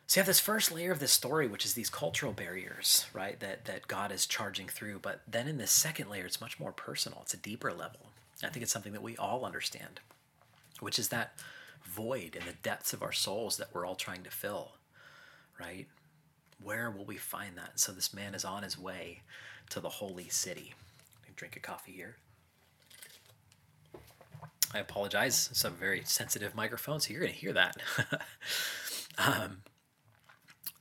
So 0.06 0.20
you 0.20 0.22
have 0.22 0.28
this 0.28 0.42
first 0.42 0.74
layer 0.74 0.92
of 0.92 1.00
this 1.00 1.14
story, 1.14 1.48
which 1.48 1.64
is 1.64 1.74
these 1.74 1.90
cultural 1.90 2.34
barriers, 2.34 3.06
right? 3.14 3.40
That 3.40 3.64
that 3.64 3.88
God 3.88 4.12
is 4.12 4.26
charging 4.26 4.68
through. 4.68 5.00
But 5.00 5.22
then 5.26 5.48
in 5.48 5.58
this 5.58 5.72
second 5.72 6.10
layer, 6.10 6.26
it's 6.26 6.42
much 6.42 6.60
more 6.60 6.74
personal. 6.74 7.20
It's 7.22 7.34
a 7.34 7.38
deeper 7.38 7.72
level. 7.72 8.11
I 8.44 8.50
think 8.50 8.64
it's 8.64 8.72
something 8.72 8.94
that 8.94 9.04
we 9.04 9.18
all 9.18 9.46
understand, 9.46 10.00
which 10.80 10.98
is 10.98 11.10
that 11.10 11.34
void 11.86 12.36
in 12.36 12.46
the 12.46 12.54
depths 12.64 12.94
of 12.94 13.04
our 13.04 13.12
souls 13.12 13.58
that 13.58 13.74
we're 13.74 13.86
all 13.86 13.96
trying 13.96 14.24
to 14.24 14.32
fill, 14.32 14.74
right? 15.60 15.88
Where 16.64 16.90
will 16.92 17.06
we 17.06 17.18
find 17.18 17.58
that? 17.58 17.80
So 17.80 17.92
this 17.92 18.14
man 18.14 18.34
is 18.34 18.46
on 18.46 18.64
his 18.64 18.78
way 18.78 19.22
to 19.70 19.80
the 19.80 19.90
holy 19.90 20.30
city. 20.30 20.74
Drink 21.36 21.56
a 21.56 21.60
coffee 21.60 21.94
here. 21.94 22.18
I 24.74 24.80
apologize. 24.80 25.50
Some 25.54 25.74
very 25.74 26.04
sensitive 26.06 26.54
microphone, 26.54 27.00
so 27.00 27.12
you're 27.12 27.22
going 27.22 27.34
to 27.34 27.40
hear 27.40 27.54
that. 27.54 27.78
um, 29.18 29.64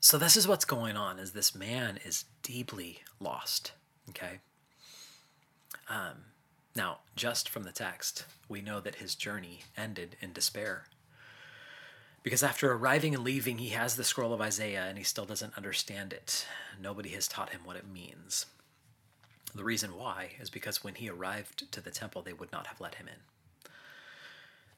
so 0.00 0.18
this 0.18 0.36
is 0.36 0.46
what's 0.46 0.66
going 0.66 0.96
on: 0.96 1.18
is 1.18 1.32
this 1.32 1.54
man 1.54 1.98
is 2.04 2.26
deeply 2.42 3.00
lost. 3.20 3.72
Okay. 4.10 4.40
Um, 5.88 6.24
now, 6.74 6.98
just 7.16 7.48
from 7.48 7.64
the 7.64 7.72
text, 7.72 8.24
we 8.48 8.61
know 8.61 8.80
that 8.80 8.96
his 8.96 9.14
journey 9.14 9.61
ended 9.76 10.16
in 10.20 10.33
despair. 10.33 10.85
Because 12.22 12.42
after 12.42 12.70
arriving 12.70 13.14
and 13.14 13.24
leaving, 13.24 13.59
he 13.59 13.70
has 13.70 13.96
the 13.96 14.04
scroll 14.04 14.33
of 14.33 14.40
Isaiah 14.40 14.85
and 14.85 14.98
he 14.98 15.04
still 15.04 15.24
doesn't 15.24 15.56
understand 15.56 16.12
it. 16.12 16.46
Nobody 16.80 17.11
has 17.11 17.26
taught 17.26 17.50
him 17.50 17.62
what 17.64 17.76
it 17.76 17.88
means. 17.88 18.46
The 19.54 19.64
reason 19.64 19.96
why 19.96 20.33
is 20.40 20.50
because 20.50 20.85
when 20.85 20.94
he 20.94 21.09
arrived 21.09 21.72
to 21.72 21.80
the 21.80 21.90
temple, 21.90 22.22
they 22.22 22.33
would 22.33 22.52
not 22.52 22.68
have 22.68 22.80
let 22.80 22.96
him 22.96 23.09
in. 23.09 23.70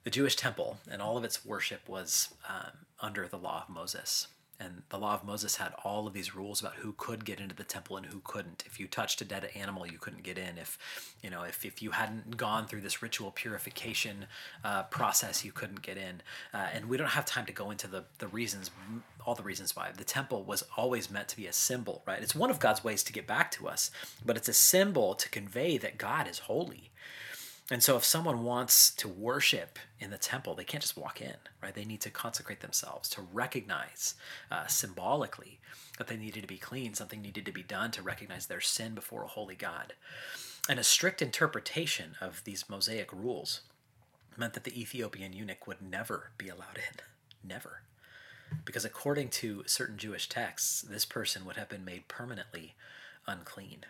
The 0.04 0.10
Jewish 0.10 0.36
temple 0.36 0.78
and 0.90 1.02
all 1.02 1.16
of 1.16 1.24
its 1.24 1.44
worship 1.44 1.88
was 1.88 2.32
um, 2.48 2.86
under 3.00 3.26
the 3.26 3.38
law 3.38 3.64
of 3.68 3.74
Moses. 3.74 4.28
And 4.62 4.82
the 4.90 4.98
law 4.98 5.14
of 5.14 5.24
Moses 5.24 5.56
had 5.56 5.72
all 5.84 6.06
of 6.06 6.12
these 6.12 6.34
rules 6.34 6.60
about 6.60 6.74
who 6.76 6.94
could 6.96 7.24
get 7.24 7.40
into 7.40 7.54
the 7.54 7.64
temple 7.64 7.96
and 7.96 8.06
who 8.06 8.20
couldn't. 8.22 8.62
If 8.66 8.78
you 8.78 8.86
touched 8.86 9.20
a 9.20 9.24
dead 9.24 9.48
animal, 9.54 9.86
you 9.86 9.98
couldn't 9.98 10.22
get 10.22 10.38
in. 10.38 10.58
If 10.58 10.78
you 11.22 11.30
know, 11.30 11.42
if, 11.42 11.64
if 11.64 11.82
you 11.82 11.90
hadn't 11.90 12.36
gone 12.36 12.66
through 12.66 12.82
this 12.82 13.02
ritual 13.02 13.30
purification 13.30 14.26
uh, 14.64 14.84
process, 14.84 15.44
you 15.44 15.52
couldn't 15.52 15.82
get 15.82 15.96
in. 15.96 16.22
Uh, 16.54 16.68
and 16.74 16.88
we 16.88 16.96
don't 16.96 17.08
have 17.08 17.24
time 17.24 17.46
to 17.46 17.52
go 17.52 17.70
into 17.70 17.88
the 17.88 18.04
the 18.18 18.28
reasons, 18.28 18.70
all 19.26 19.34
the 19.34 19.42
reasons 19.42 19.74
why. 19.74 19.90
The 19.96 20.04
temple 20.04 20.44
was 20.44 20.62
always 20.76 21.10
meant 21.10 21.28
to 21.28 21.36
be 21.36 21.46
a 21.46 21.52
symbol, 21.52 22.02
right? 22.06 22.22
It's 22.22 22.34
one 22.34 22.50
of 22.50 22.60
God's 22.60 22.84
ways 22.84 23.02
to 23.04 23.12
get 23.12 23.26
back 23.26 23.50
to 23.52 23.68
us, 23.68 23.90
but 24.24 24.36
it's 24.36 24.48
a 24.48 24.52
symbol 24.52 25.14
to 25.14 25.28
convey 25.28 25.78
that 25.78 25.98
God 25.98 26.28
is 26.28 26.40
holy. 26.40 26.90
And 27.70 27.82
so 27.82 27.96
if 27.96 28.04
someone 28.04 28.44
wants 28.44 28.90
to 28.96 29.08
worship 29.08 29.78
in 30.00 30.10
the 30.10 30.18
temple, 30.18 30.54
they 30.54 30.64
can't 30.64 30.82
just 30.82 30.96
walk 30.96 31.20
in, 31.20 31.36
right? 31.62 31.74
They 31.74 31.84
need 31.84 32.00
to 32.02 32.10
consecrate 32.10 32.60
themselves 32.60 33.08
to 33.10 33.22
recognize 33.22 34.14
uh, 34.50 34.66
symbolically 34.66 35.60
that 35.96 36.08
they 36.08 36.16
needed 36.16 36.42
to 36.42 36.48
be 36.48 36.58
clean, 36.58 36.94
something 36.94 37.22
needed 37.22 37.46
to 37.46 37.52
be 37.52 37.62
done 37.62 37.90
to 37.92 38.02
recognize 38.02 38.46
their 38.46 38.60
sin 38.60 38.94
before 38.94 39.22
a 39.22 39.28
holy 39.28 39.54
God. 39.54 39.94
And 40.68 40.78
a 40.78 40.84
strict 40.84 41.22
interpretation 41.22 42.16
of 42.20 42.42
these 42.44 42.68
Mosaic 42.68 43.12
rules 43.12 43.62
meant 44.36 44.54
that 44.54 44.64
the 44.64 44.78
Ethiopian 44.80 45.32
eunuch 45.32 45.66
would 45.66 45.82
never 45.82 46.30
be 46.38 46.48
allowed 46.48 46.76
in. 46.76 47.48
Never. 47.48 47.82
Because 48.64 48.84
according 48.84 49.28
to 49.28 49.62
certain 49.66 49.96
Jewish 49.96 50.28
texts, 50.28 50.82
this 50.82 51.04
person 51.04 51.44
would 51.44 51.56
have 51.56 51.68
been 51.68 51.84
made 51.84 52.08
permanently 52.08 52.74
unclean 53.26 53.84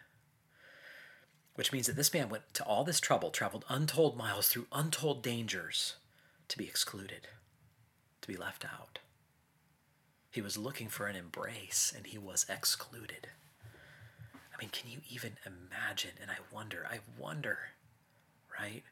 which 1.54 1.72
means 1.72 1.86
that 1.86 1.96
this 1.96 2.14
man 2.14 2.28
went 2.28 2.54
to 2.54 2.64
all 2.64 2.84
this 2.84 3.00
trouble, 3.00 3.30
traveled 3.30 3.64
untold 3.68 4.16
miles 4.16 4.48
through 4.48 4.66
untold 4.72 5.22
dangers 5.22 5.96
to 6.48 6.58
be 6.58 6.64
excluded, 6.64 7.28
to 8.20 8.28
be 8.28 8.36
left 8.36 8.64
out. 8.64 8.98
He 10.30 10.40
was 10.40 10.56
looking 10.56 10.88
for 10.88 11.06
an 11.06 11.16
embrace 11.16 11.92
and 11.94 12.06
he 12.06 12.16
was 12.16 12.46
excluded. 12.48 13.28
I 14.34 14.58
mean, 14.58 14.70
can 14.70 14.90
you 14.90 14.98
even 15.10 15.32
imagine? 15.44 16.12
And 16.20 16.30
I 16.30 16.36
wonder, 16.54 16.86
I 16.90 17.00
wonder, 17.18 17.58
right? 18.58 18.82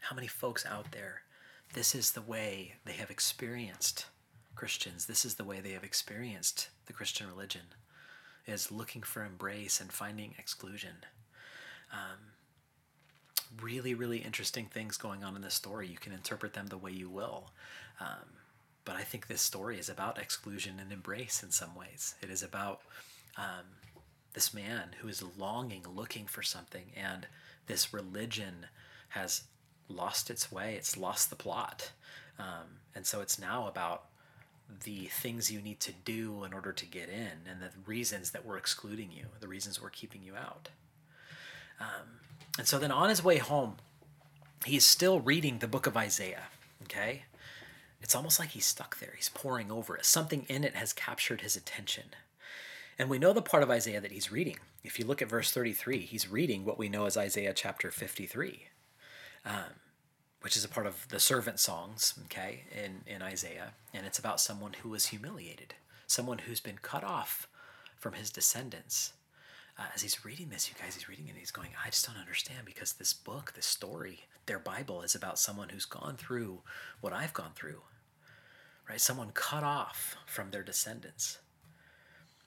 How 0.00 0.16
many 0.16 0.26
folks 0.26 0.66
out 0.66 0.90
there, 0.90 1.22
this 1.74 1.94
is 1.94 2.12
the 2.12 2.22
way 2.22 2.74
they 2.84 2.94
have 2.94 3.10
experienced 3.10 4.06
Christians, 4.56 5.06
this 5.06 5.24
is 5.24 5.34
the 5.36 5.44
way 5.44 5.60
they 5.60 5.72
have 5.72 5.84
experienced 5.84 6.70
the 6.86 6.92
Christian 6.92 7.28
religion, 7.28 7.62
is 8.44 8.72
looking 8.72 9.02
for 9.02 9.24
embrace 9.24 9.80
and 9.80 9.92
finding 9.92 10.34
exclusion. 10.36 11.04
Um, 11.92 12.18
really, 13.62 13.94
really 13.94 14.18
interesting 14.18 14.66
things 14.66 14.96
going 14.96 15.24
on 15.24 15.36
in 15.36 15.42
this 15.42 15.54
story. 15.54 15.86
You 15.88 15.98
can 15.98 16.12
interpret 16.12 16.52
them 16.52 16.66
the 16.66 16.78
way 16.78 16.90
you 16.90 17.08
will. 17.08 17.50
Um, 18.00 18.36
but 18.84 18.96
I 18.96 19.02
think 19.02 19.26
this 19.26 19.42
story 19.42 19.78
is 19.78 19.88
about 19.88 20.18
exclusion 20.18 20.78
and 20.80 20.92
embrace 20.92 21.42
in 21.42 21.50
some 21.50 21.74
ways. 21.74 22.14
It 22.22 22.30
is 22.30 22.42
about 22.42 22.80
um, 23.36 23.66
this 24.32 24.54
man 24.54 24.90
who 25.00 25.08
is 25.08 25.22
longing, 25.36 25.84
looking 25.94 26.26
for 26.26 26.42
something, 26.42 26.92
and 26.96 27.26
this 27.66 27.92
religion 27.92 28.66
has 29.10 29.42
lost 29.88 30.30
its 30.30 30.52
way, 30.52 30.74
it's 30.74 30.96
lost 30.96 31.30
the 31.30 31.36
plot. 31.36 31.92
Um, 32.38 32.80
and 32.94 33.06
so 33.06 33.20
it's 33.20 33.38
now 33.38 33.66
about 33.66 34.04
the 34.84 35.06
things 35.06 35.50
you 35.50 35.60
need 35.60 35.80
to 35.80 35.92
do 36.04 36.44
in 36.44 36.52
order 36.52 36.72
to 36.72 36.86
get 36.86 37.08
in 37.08 37.48
and 37.50 37.60
the 37.60 37.70
reasons 37.86 38.30
that 38.32 38.44
we're 38.44 38.58
excluding 38.58 39.10
you, 39.10 39.24
the 39.40 39.48
reasons 39.48 39.80
we're 39.80 39.88
keeping 39.90 40.22
you 40.22 40.36
out. 40.36 40.68
Um, 41.80 42.20
and 42.58 42.66
so 42.66 42.78
then 42.78 42.90
on 42.90 43.08
his 43.08 43.22
way 43.22 43.38
home, 43.38 43.76
he 44.64 44.76
is 44.76 44.84
still 44.84 45.20
reading 45.20 45.58
the 45.58 45.68
book 45.68 45.86
of 45.86 45.96
Isaiah. 45.96 46.44
Okay? 46.82 47.24
It's 48.00 48.14
almost 48.14 48.38
like 48.38 48.50
he's 48.50 48.66
stuck 48.66 48.98
there. 48.98 49.14
He's 49.16 49.28
poring 49.28 49.70
over 49.70 49.96
it. 49.96 50.04
Something 50.04 50.46
in 50.48 50.64
it 50.64 50.74
has 50.74 50.92
captured 50.92 51.40
his 51.40 51.56
attention. 51.56 52.04
And 52.98 53.08
we 53.08 53.18
know 53.18 53.32
the 53.32 53.42
part 53.42 53.62
of 53.62 53.70
Isaiah 53.70 54.00
that 54.00 54.12
he's 54.12 54.32
reading. 54.32 54.58
If 54.82 54.98
you 54.98 55.04
look 55.04 55.22
at 55.22 55.28
verse 55.28 55.52
33, 55.52 56.00
he's 56.00 56.28
reading 56.28 56.64
what 56.64 56.78
we 56.78 56.88
know 56.88 57.06
as 57.06 57.16
Isaiah 57.16 57.52
chapter 57.54 57.90
53, 57.90 58.64
um, 59.44 59.54
which 60.40 60.56
is 60.56 60.64
a 60.64 60.68
part 60.68 60.86
of 60.86 61.06
the 61.08 61.20
servant 61.20 61.60
songs, 61.60 62.14
okay, 62.24 62.64
in, 62.72 63.02
in 63.06 63.22
Isaiah. 63.22 63.72
And 63.94 64.06
it's 64.06 64.18
about 64.18 64.40
someone 64.40 64.74
who 64.82 64.88
was 64.88 65.06
humiliated, 65.06 65.74
someone 66.06 66.38
who's 66.38 66.60
been 66.60 66.78
cut 66.80 67.04
off 67.04 67.46
from 67.96 68.14
his 68.14 68.30
descendants 68.30 69.12
uh, 69.78 69.84
as 69.94 70.02
he's 70.02 70.24
reading 70.24 70.48
this, 70.48 70.68
you 70.68 70.74
guys, 70.82 70.94
he's 70.94 71.08
reading 71.08 71.26
it 71.26 71.30
and 71.30 71.38
he's 71.38 71.50
going, 71.52 71.70
I 71.84 71.90
just 71.90 72.06
don't 72.06 72.18
understand 72.18 72.60
because 72.64 72.94
this 72.94 73.12
book, 73.12 73.52
this 73.54 73.66
story, 73.66 74.24
their 74.46 74.58
Bible 74.58 75.02
is 75.02 75.14
about 75.14 75.38
someone 75.38 75.68
who's 75.68 75.84
gone 75.84 76.16
through 76.16 76.62
what 77.00 77.12
I've 77.12 77.32
gone 77.32 77.52
through, 77.54 77.82
right? 78.88 79.00
Someone 79.00 79.30
cut 79.32 79.62
off 79.62 80.16
from 80.26 80.50
their 80.50 80.64
descendants. 80.64 81.38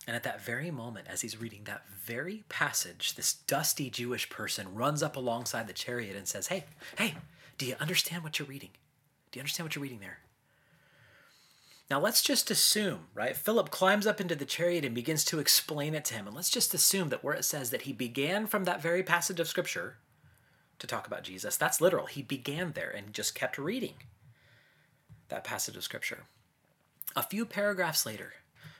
And 0.07 0.15
at 0.15 0.23
that 0.23 0.43
very 0.43 0.71
moment, 0.71 1.07
as 1.07 1.21
he's 1.21 1.39
reading 1.39 1.63
that 1.65 1.87
very 1.87 2.43
passage, 2.49 3.15
this 3.15 3.33
dusty 3.33 3.89
Jewish 3.89 4.29
person 4.29 4.73
runs 4.75 5.03
up 5.03 5.15
alongside 5.15 5.67
the 5.67 5.73
chariot 5.73 6.15
and 6.15 6.27
says, 6.27 6.47
Hey, 6.47 6.65
hey, 6.97 7.13
do 7.57 7.65
you 7.67 7.75
understand 7.79 8.23
what 8.23 8.39
you're 8.39 8.47
reading? 8.47 8.71
Do 9.31 9.37
you 9.37 9.41
understand 9.41 9.65
what 9.65 9.75
you're 9.75 9.83
reading 9.83 9.99
there? 9.99 10.17
Now 11.91 11.99
let's 11.99 12.21
just 12.21 12.49
assume, 12.49 13.07
right? 13.13 13.35
Philip 13.35 13.69
climbs 13.69 14.07
up 14.07 14.21
into 14.21 14.33
the 14.33 14.45
chariot 14.45 14.85
and 14.85 14.95
begins 14.95 15.25
to 15.25 15.39
explain 15.39 15.93
it 15.93 16.05
to 16.05 16.13
him. 16.13 16.25
And 16.25 16.33
let's 16.33 16.49
just 16.49 16.73
assume 16.73 17.09
that 17.09 17.21
where 17.21 17.33
it 17.33 17.43
says 17.43 17.69
that 17.69 17.81
he 17.81 17.91
began 17.91 18.47
from 18.47 18.63
that 18.63 18.81
very 18.81 19.03
passage 19.03 19.41
of 19.41 19.49
scripture 19.49 19.97
to 20.79 20.87
talk 20.87 21.05
about 21.05 21.23
Jesus, 21.23 21.57
that's 21.57 21.81
literal. 21.81 22.05
He 22.05 22.21
began 22.21 22.71
there 22.71 22.89
and 22.91 23.13
just 23.13 23.35
kept 23.35 23.57
reading 23.57 23.95
that 25.27 25.43
passage 25.43 25.75
of 25.75 25.83
scripture. 25.83 26.23
A 27.13 27.23
few 27.23 27.45
paragraphs 27.45 28.05
later, 28.05 28.35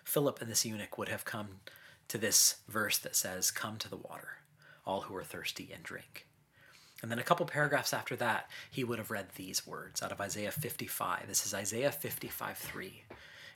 Philip 0.05 0.39
and 0.39 0.49
this 0.49 0.65
eunuch 0.65 0.97
would 0.97 1.09
have 1.09 1.25
come 1.25 1.59
to 2.07 2.17
this 2.17 2.61
verse 2.69 2.97
that 2.97 3.17
says, 3.17 3.51
Come 3.51 3.75
to 3.79 3.89
the 3.89 3.97
water, 3.97 4.37
all 4.85 5.01
who 5.01 5.15
are 5.17 5.23
thirsty, 5.25 5.69
and 5.73 5.83
drink. 5.83 6.27
And 7.01 7.09
then 7.09 7.19
a 7.19 7.23
couple 7.23 7.45
paragraphs 7.45 7.93
after 7.93 8.15
that, 8.17 8.49
he 8.69 8.83
would 8.83 8.99
have 8.99 9.09
read 9.09 9.29
these 9.35 9.65
words 9.65 10.03
out 10.03 10.11
of 10.11 10.21
Isaiah 10.21 10.51
55. 10.51 11.27
This 11.27 11.45
is 11.45 11.53
Isaiah 11.53 11.91
55 11.91 12.57
3. 12.57 13.03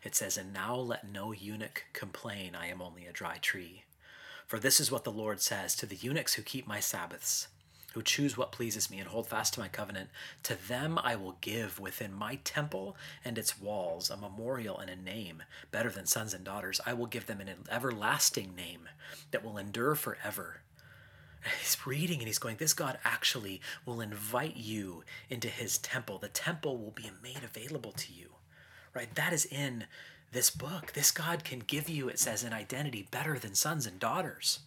It 0.03 0.15
says, 0.15 0.37
And 0.37 0.53
now 0.53 0.75
let 0.75 1.11
no 1.11 1.31
eunuch 1.31 1.85
complain, 1.93 2.55
I 2.55 2.67
am 2.67 2.81
only 2.81 3.05
a 3.05 3.11
dry 3.11 3.37
tree. 3.37 3.83
For 4.47 4.59
this 4.59 4.79
is 4.79 4.91
what 4.91 5.03
the 5.03 5.11
Lord 5.11 5.41
says 5.41 5.75
to 5.75 5.85
the 5.85 5.95
eunuchs 5.95 6.35
who 6.35 6.41
keep 6.41 6.67
my 6.67 6.79
Sabbaths, 6.79 7.47
who 7.93 8.03
choose 8.03 8.37
what 8.37 8.51
pleases 8.51 8.91
me 8.91 8.99
and 8.99 9.07
hold 9.07 9.27
fast 9.27 9.53
to 9.53 9.59
my 9.59 9.67
covenant. 9.67 10.09
To 10.43 10.67
them 10.67 10.99
I 11.01 11.15
will 11.15 11.37
give 11.41 11.79
within 11.79 12.13
my 12.13 12.39
temple 12.43 12.97
and 13.23 13.37
its 13.37 13.59
walls 13.59 14.09
a 14.09 14.17
memorial 14.17 14.77
and 14.77 14.89
a 14.89 14.95
name 14.95 15.43
better 15.71 15.89
than 15.89 16.05
sons 16.05 16.33
and 16.33 16.43
daughters. 16.43 16.81
I 16.85 16.93
will 16.93 17.07
give 17.07 17.25
them 17.25 17.41
an 17.41 17.49
everlasting 17.71 18.53
name 18.53 18.89
that 19.31 19.43
will 19.43 19.57
endure 19.57 19.95
forever 19.95 20.61
he's 21.59 21.77
reading 21.85 22.19
and 22.19 22.27
he's 22.27 22.39
going, 22.39 22.57
This 22.57 22.73
God 22.73 22.97
actually 23.03 23.61
will 23.85 24.01
invite 24.01 24.57
you 24.57 25.03
into 25.29 25.47
his 25.47 25.77
temple. 25.77 26.17
The 26.17 26.27
temple 26.27 26.77
will 26.77 26.91
be 26.91 27.11
made 27.21 27.43
available 27.43 27.91
to 27.93 28.13
you, 28.13 28.29
right? 28.93 29.13
That 29.15 29.33
is 29.33 29.45
in 29.45 29.85
this 30.31 30.49
book. 30.49 30.93
This 30.93 31.11
God 31.11 31.43
can 31.43 31.59
give 31.59 31.89
you, 31.89 32.09
it 32.09 32.19
says, 32.19 32.43
an 32.43 32.53
identity 32.53 33.07
better 33.09 33.39
than 33.39 33.55
sons 33.55 33.85
and 33.85 33.99
daughters, 33.99 34.59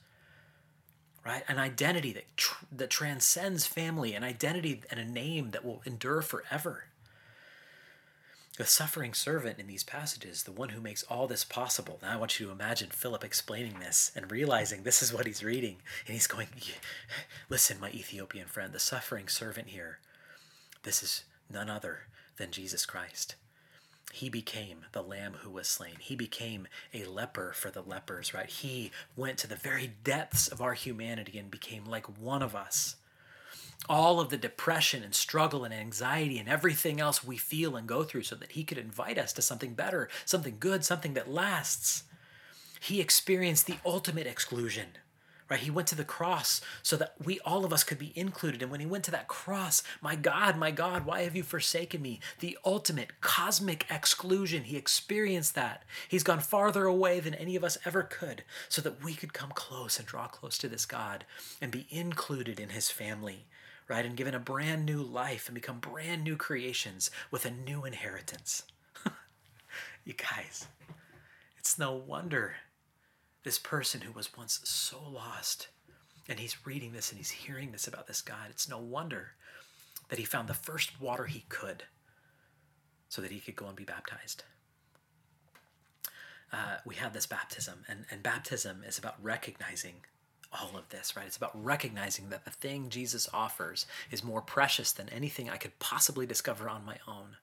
right? 1.25 1.43
An 1.49 1.59
identity 1.59 2.13
that, 2.13 2.37
tr- 2.37 2.65
that 2.73 2.91
transcends 2.91 3.67
family, 3.67 4.15
an 4.15 4.25
identity 4.25 4.83
and 4.91 4.99
a 4.99 5.05
name 5.05 5.51
that 5.51 5.65
will 5.65 5.83
endure 5.85 6.23
forever. 6.23 6.85
The 8.59 8.65
suffering 8.65 9.15
servant 9.15 9.61
in 9.61 9.69
these 9.69 9.85
passages, 9.85 10.43
the 10.43 10.51
one 10.51 10.71
who 10.71 10.81
makes 10.81 11.05
all 11.05 11.29
this 11.29 11.45
possible. 11.45 12.01
Now 12.03 12.15
I 12.15 12.17
want 12.17 12.41
you 12.41 12.47
to 12.47 12.53
imagine 12.53 12.89
Philip 12.91 13.23
explaining 13.23 13.79
this 13.79 14.11
and 14.17 14.33
realizing 14.33 14.83
this 14.83 15.01
is 15.01 15.13
what 15.13 15.27
he's 15.27 15.45
reading. 15.45 15.77
And 16.07 16.15
he's 16.15 16.27
going, 16.27 16.49
Listen, 17.49 17.79
my 17.79 17.91
Ethiopian 17.91 18.49
friend, 18.49 18.73
the 18.73 18.81
suffering 18.81 19.29
servant 19.29 19.69
here, 19.69 20.01
this 20.83 21.05
is 21.05 21.23
none 21.49 21.71
other 21.71 22.09
than 22.37 22.51
Jesus 22.51 22.85
Christ. 22.85 23.37
He 24.13 24.29
became 24.29 24.87
the 24.91 25.03
lamb 25.03 25.35
who 25.43 25.51
was 25.51 25.69
slain. 25.69 25.95
He 26.01 26.17
became 26.17 26.67
a 26.93 27.05
leper 27.05 27.53
for 27.55 27.71
the 27.71 27.83
lepers, 27.83 28.35
right? 28.35 28.51
He 28.51 28.91
went 29.15 29.39
to 29.39 29.47
the 29.47 29.55
very 29.55 29.93
depths 30.03 30.49
of 30.49 30.61
our 30.61 30.75
humanity 30.75 31.39
and 31.39 31.49
became 31.49 31.85
like 31.85 32.07
one 32.19 32.43
of 32.43 32.57
us 32.57 32.97
all 33.89 34.21
of 34.21 34.29
the 34.29 34.37
depression 34.37 35.03
and 35.03 35.15
struggle 35.15 35.65
and 35.65 35.73
anxiety 35.73 36.39
and 36.39 36.49
everything 36.49 37.01
else 37.01 37.25
we 37.25 37.37
feel 37.37 37.77
and 37.77 37.87
go 37.87 38.03
through 38.03 38.23
so 38.23 38.35
that 38.37 38.53
He 38.53 38.65
could 38.65 38.79
invite 38.79 39.19
us 39.19 39.33
to 39.35 39.43
something 39.43 39.75
better, 39.75 40.09
something 40.25 40.57
good, 40.59 40.85
something 40.85 41.15
that 41.15 41.31
lasts. 41.31 42.05
He 42.81 43.01
experienced 43.01 43.67
the 43.67 43.79
ultimate 43.85 44.27
exclusion. 44.27 44.89
Right? 45.51 45.61
He 45.61 45.71
went 45.71 45.89
to 45.89 45.95
the 45.95 46.05
cross 46.05 46.61
so 46.83 46.95
that 46.97 47.15
we 47.25 47.41
all 47.41 47.65
of 47.65 47.73
us 47.73 47.83
could 47.83 47.99
be 47.99 48.13
included. 48.15 48.61
And 48.61 48.71
when 48.71 48.81
he 48.81 48.87
went 48.87 49.05
to 49.05 49.11
that 49.13 49.29
cross, 49.29 49.83
my 50.03 50.15
God, 50.15 50.59
my 50.59 50.71
God, 50.71 51.07
why 51.07 51.23
have 51.23 51.35
you 51.35 51.43
forsaken 51.43 52.03
me? 52.03 52.21
The 52.41 52.59
ultimate 52.67 53.23
cosmic 53.23 53.87
exclusion. 53.89 54.65
He 54.65 54.77
experienced 54.77 55.55
that. 55.55 55.85
He's 56.07 56.23
gone 56.23 56.41
farther 56.41 56.85
away 56.85 57.19
than 57.21 57.33
any 57.33 57.57
of 57.57 57.65
us 57.65 57.79
ever 57.87 58.03
could 58.03 58.45
so 58.69 58.83
that 58.83 59.03
we 59.03 59.15
could 59.15 59.33
come 59.33 59.51
close 59.55 59.99
and 59.99 60.07
draw 60.07 60.27
close 60.27 60.59
to 60.59 60.69
this 60.69 60.85
God 60.85 61.25
and 61.63 61.73
be 61.73 61.87
included 61.89 62.61
in 62.61 62.69
his 62.69 62.91
family 62.91 63.47
right? 63.89 64.05
And 64.05 64.17
given 64.17 64.35
a 64.35 64.39
brand 64.39 64.85
new 64.85 65.03
life 65.03 65.49
and 65.49 65.55
become 65.55 65.81
brand 65.81 66.23
new 66.23 66.37
creations 66.37 67.11
with 67.31 67.45
a 67.45 67.51
new 67.51 67.85
inheritance. 67.85 68.65
you 70.05 70.15
guys, 70.15 70.67
it's 71.59 71.79
no 71.79 71.93
wonder 71.95 72.57
this 73.45 73.59
person 73.59 74.03
who 74.03 74.13
was 74.13 74.37
once 74.37 74.61
so 74.65 74.99
lost 75.11 75.69
and 76.29 76.39
he's 76.39 76.67
reading 76.67 76.93
this 76.93 77.11
and 77.11 77.19
he's 77.19 77.31
hearing 77.31 77.73
this 77.73 77.89
about 77.89 78.07
this 78.07 78.21
God, 78.21 78.51
it's 78.51 78.69
no 78.69 78.79
wonder 78.79 79.33
that 80.11 80.19
he 80.19 80.25
found 80.25 80.49
the 80.49 80.55
first 80.55 81.01
water 81.01 81.25
he 81.25 81.45
could 81.49 81.85
so 83.09 83.23
that 83.23 83.31
he 83.31 83.41
could 83.41 83.57
go 83.57 83.67
and 83.67 83.77
be 83.77 83.85
baptized. 83.85 84.45
Uh, 86.53 86.77
we 86.85 86.95
have 86.95 87.13
this 87.13 87.27
baptism, 87.27 87.85
and, 87.89 88.05
and 88.11 88.23
baptism 88.23 88.83
is 88.87 88.99
about 88.99 89.23
recognizing 89.23 89.97
all 90.53 90.77
of 90.77 90.89
this, 90.89 91.17
right? 91.17 91.27
It's 91.27 91.37
about 91.37 91.63
recognizing 91.63 92.31
that 92.31 92.45
the 92.45 92.51
thing 92.51 92.89
Jesus 92.89 93.29
offers 93.33 93.87
is 94.11 94.25
more 94.25 94.41
precious 94.41 94.93
than 94.93 95.09
anything 95.11 95.51
I 95.51 95.57
could 95.57 95.79
possibly 95.79 96.27
discover 96.27 96.69
on 96.69 96.85
my 96.85 96.97
own, 97.07 97.37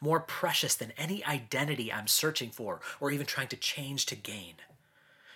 more 0.00 0.20
precious 0.20 0.74
than 0.74 0.92
any 0.96 1.24
identity 1.24 1.92
I'm 1.92 2.08
searching 2.08 2.50
for 2.50 2.80
or 3.00 3.10
even 3.10 3.26
trying 3.26 3.48
to 3.48 3.56
change 3.56 4.06
to 4.06 4.16
gain. 4.16 4.54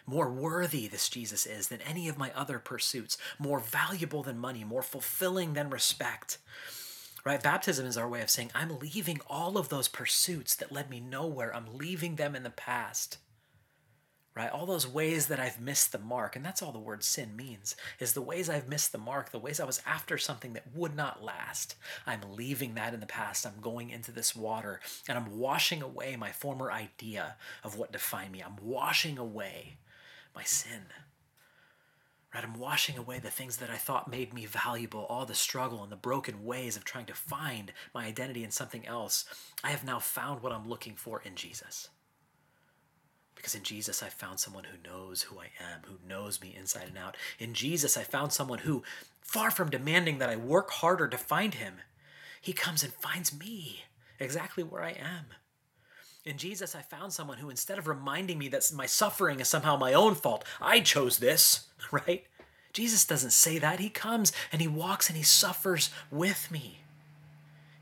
More 0.05 0.33
worthy 0.33 0.89
this 0.89 1.09
Jesus 1.09 1.47
is 1.47 1.69
than 1.69 1.81
any 1.83 2.09
of 2.09 2.19
my 2.19 2.33
other 2.35 2.59
pursuits, 2.59 3.17
more 3.39 3.61
valuable 3.61 4.25
than 4.25 4.39
money, 4.39 4.65
more 4.65 4.83
fulfilling 4.83 5.53
than 5.53 5.71
respect. 5.71 6.39
Right? 7.25 7.41
Baptism 7.41 7.87
is 7.87 7.97
our 7.97 8.09
way 8.09 8.21
of 8.21 8.31
saying, 8.31 8.51
I'm 8.53 8.81
leaving 8.81 9.21
all 9.29 9.57
of 9.57 9.69
those 9.69 9.87
pursuits 9.87 10.57
that 10.57 10.73
led 10.73 10.91
me 10.91 10.99
nowhere. 10.99 11.55
I'm 11.55 11.79
leaving 11.79 12.17
them 12.17 12.35
in 12.35 12.43
the 12.43 12.51
past 12.51 13.19
right? 14.35 14.51
All 14.51 14.67
those 14.67 14.89
ways 14.89 15.27
that 15.27 15.41
i've 15.41 15.61
missed 15.61 15.93
the 15.93 15.99
mark 15.99 16.37
and 16.37 16.45
that's 16.45 16.63
all 16.63 16.73
the 16.73 16.79
word 16.79 17.05
sin 17.05 17.37
means 17.37 17.77
is 17.99 18.13
the 18.13 18.23
ways 18.23 18.49
i've 18.49 18.69
missed 18.69 18.93
the 18.93 18.99
mark 18.99 19.31
the 19.31 19.39
ways 19.39 19.61
i 19.61 19.65
was 19.65 19.83
after 19.87 20.17
something 20.19 20.53
that 20.55 20.75
would 20.75 20.97
not 20.97 21.23
last. 21.23 21.77
I'm 22.07 22.21
leaving 22.35 22.75
that 22.75 22.95
in 22.95 23.01
the 23.01 23.07
past. 23.07 23.47
I'm 23.47 23.61
going 23.61 23.91
into 23.91 24.13
this 24.13 24.35
water 24.35 24.81
and 25.09 25.19
i'm 25.19 25.39
washing 25.39 25.83
away 25.83 26.17
my 26.17 26.31
former 26.31 26.71
idea 26.73 27.37
of 27.65 27.77
what 27.77 27.93
defined 27.93 28.33
me. 28.33 28.43
I'm 28.43 28.57
washing 28.63 29.19
away 29.19 29.77
my 30.35 30.45
sin 30.45 30.83
right? 32.35 32.45
I'm 32.45 32.59
washing 32.59 32.97
away 32.97 33.19
the 33.19 33.31
things 33.31 33.59
that 33.59 33.71
i 33.71 33.77
thought 33.77 34.11
made 34.11 34.33
me 34.33 34.47
valuable 34.47 35.05
all 35.09 35.27
the 35.27 35.35
struggle 35.35 35.83
and 35.83 35.93
the 35.93 35.97
broken 35.97 36.45
ways 36.45 36.77
of 36.77 36.85
trying 36.85 37.07
to 37.07 37.15
find 37.15 37.73
my 37.95 38.07
identity 38.07 38.43
in 38.43 38.51
something 38.51 38.87
else. 38.87 39.27
I 39.63 39.71
have 39.71 39.85
now 39.85 39.99
found 39.99 40.43
what 40.43 40.53
i'm 40.53 40.69
looking 40.69 40.95
for 40.95 41.21
in 41.23 41.35
jesus 41.35 41.91
because 43.43 43.57
in 43.57 43.65
Jesus, 43.65 44.05
I 44.05 44.09
found 44.09 44.39
someone 44.39 44.63
who 44.63 44.89
knows 44.89 45.23
who 45.23 45.41
I 45.41 45.47
am, 45.61 45.81
who 45.87 45.99
knows 46.09 46.41
me 46.41 46.55
inside 46.57 46.87
and 46.87 46.97
out. 46.97 47.17
In 47.41 47.55
Jesus, 47.55 47.97
I 47.97 48.05
found 48.05 48.33
someone 48.33 48.61
who, 48.61 48.85
far 49.21 49.51
from 49.51 49.69
demanding 49.69 50.19
that 50.19 50.29
I 50.29 50.37
work 50.37 50.71
harder 50.71 51.09
to 51.09 51.19
find 51.19 51.55
him, 51.55 51.79
he 52.41 52.53
comes 52.53 52.85
and 52.85 52.93
finds 52.93 53.37
me 53.37 53.83
exactly 54.21 54.63
where 54.63 54.85
I 54.85 54.91
am. 54.91 55.25
In 56.25 56.39
Jesus, 56.39 56.77
I 56.77 56.83
found 56.83 57.13
someone 57.13 57.39
who, 57.39 57.51
instead 57.51 57.79
of 57.79 57.89
reminding 57.89 58.39
me 58.39 58.47
that 58.47 58.71
my 58.73 58.87
suffering 58.87 59.41
is 59.41 59.49
somehow 59.49 59.77
my 59.77 59.93
own 59.93 60.15
fault, 60.15 60.45
I 60.61 60.79
chose 60.79 61.19
this, 61.19 61.67
right? 61.91 62.25
Jesus 62.73 63.05
doesn't 63.05 63.33
say 63.33 63.59
that. 63.59 63.81
He 63.81 63.91
comes 63.91 64.33
and 64.53 64.63
he 64.63 64.69
walks 64.69 65.09
and 65.09 65.17
he 65.17 65.25
suffers 65.25 65.91
with 66.13 66.49
me. 66.53 66.82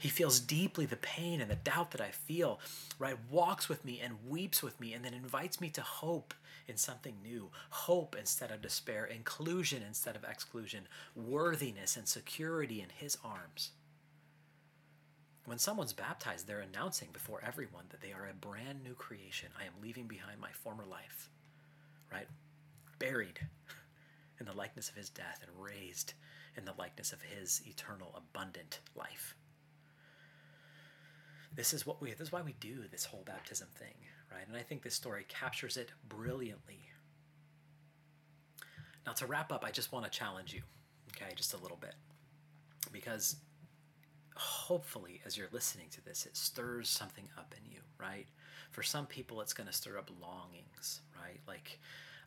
He 0.00 0.08
feels 0.08 0.40
deeply 0.40 0.86
the 0.86 0.96
pain 0.96 1.42
and 1.42 1.50
the 1.50 1.56
doubt 1.56 1.90
that 1.90 2.00
I 2.00 2.10
feel, 2.10 2.58
right? 2.98 3.18
Walks 3.30 3.68
with 3.68 3.84
me 3.84 4.00
and 4.02 4.14
weeps 4.26 4.62
with 4.62 4.80
me 4.80 4.94
and 4.94 5.04
then 5.04 5.12
invites 5.12 5.60
me 5.60 5.68
to 5.68 5.82
hope 5.82 6.32
in 6.66 6.78
something 6.78 7.16
new. 7.22 7.50
Hope 7.68 8.16
instead 8.18 8.50
of 8.50 8.62
despair, 8.62 9.04
inclusion 9.04 9.82
instead 9.86 10.16
of 10.16 10.24
exclusion, 10.24 10.88
worthiness 11.14 11.98
and 11.98 12.08
security 12.08 12.80
in 12.80 12.88
His 12.88 13.18
arms. 13.22 13.72
When 15.44 15.58
someone's 15.58 15.92
baptized, 15.92 16.46
they're 16.46 16.60
announcing 16.60 17.08
before 17.12 17.42
everyone 17.46 17.84
that 17.90 18.00
they 18.00 18.12
are 18.12 18.26
a 18.26 18.32
brand 18.32 18.82
new 18.82 18.94
creation. 18.94 19.50
I 19.60 19.66
am 19.66 19.82
leaving 19.82 20.06
behind 20.06 20.40
my 20.40 20.52
former 20.52 20.86
life, 20.86 21.28
right? 22.10 22.28
Buried 22.98 23.38
in 24.38 24.46
the 24.46 24.56
likeness 24.56 24.88
of 24.88 24.94
his 24.94 25.10
death 25.10 25.44
and 25.46 25.62
raised 25.62 26.14
in 26.56 26.64
the 26.64 26.72
likeness 26.78 27.12
of 27.12 27.20
his 27.20 27.60
eternal, 27.66 28.14
abundant 28.16 28.80
life. 28.96 29.34
This 31.54 31.72
is 31.74 31.84
what 31.84 32.00
we 32.00 32.10
this 32.10 32.28
is 32.28 32.32
why 32.32 32.42
we 32.42 32.54
do 32.60 32.84
this 32.90 33.04
whole 33.04 33.24
baptism 33.26 33.68
thing, 33.74 33.94
right? 34.32 34.46
And 34.46 34.56
I 34.56 34.62
think 34.62 34.82
this 34.82 34.94
story 34.94 35.26
captures 35.28 35.76
it 35.76 35.90
brilliantly. 36.08 36.80
Now 39.06 39.12
to 39.12 39.26
wrap 39.26 39.52
up, 39.52 39.64
I 39.64 39.70
just 39.70 39.92
want 39.92 40.04
to 40.04 40.10
challenge 40.10 40.52
you, 40.52 40.62
okay, 41.14 41.32
just 41.34 41.54
a 41.54 41.58
little 41.58 41.76
bit. 41.76 41.94
Because 42.92 43.36
hopefully 44.36 45.20
as 45.26 45.36
you're 45.36 45.48
listening 45.52 45.88
to 45.90 46.04
this, 46.04 46.26
it 46.26 46.36
stirs 46.36 46.88
something 46.88 47.28
up 47.36 47.54
in 47.58 47.70
you, 47.70 47.80
right? 47.98 48.26
For 48.70 48.82
some 48.82 49.06
people 49.06 49.40
it's 49.40 49.52
going 49.52 49.66
to 49.66 49.72
stir 49.72 49.98
up 49.98 50.10
longings, 50.20 51.00
right? 51.20 51.40
Like 51.48 51.80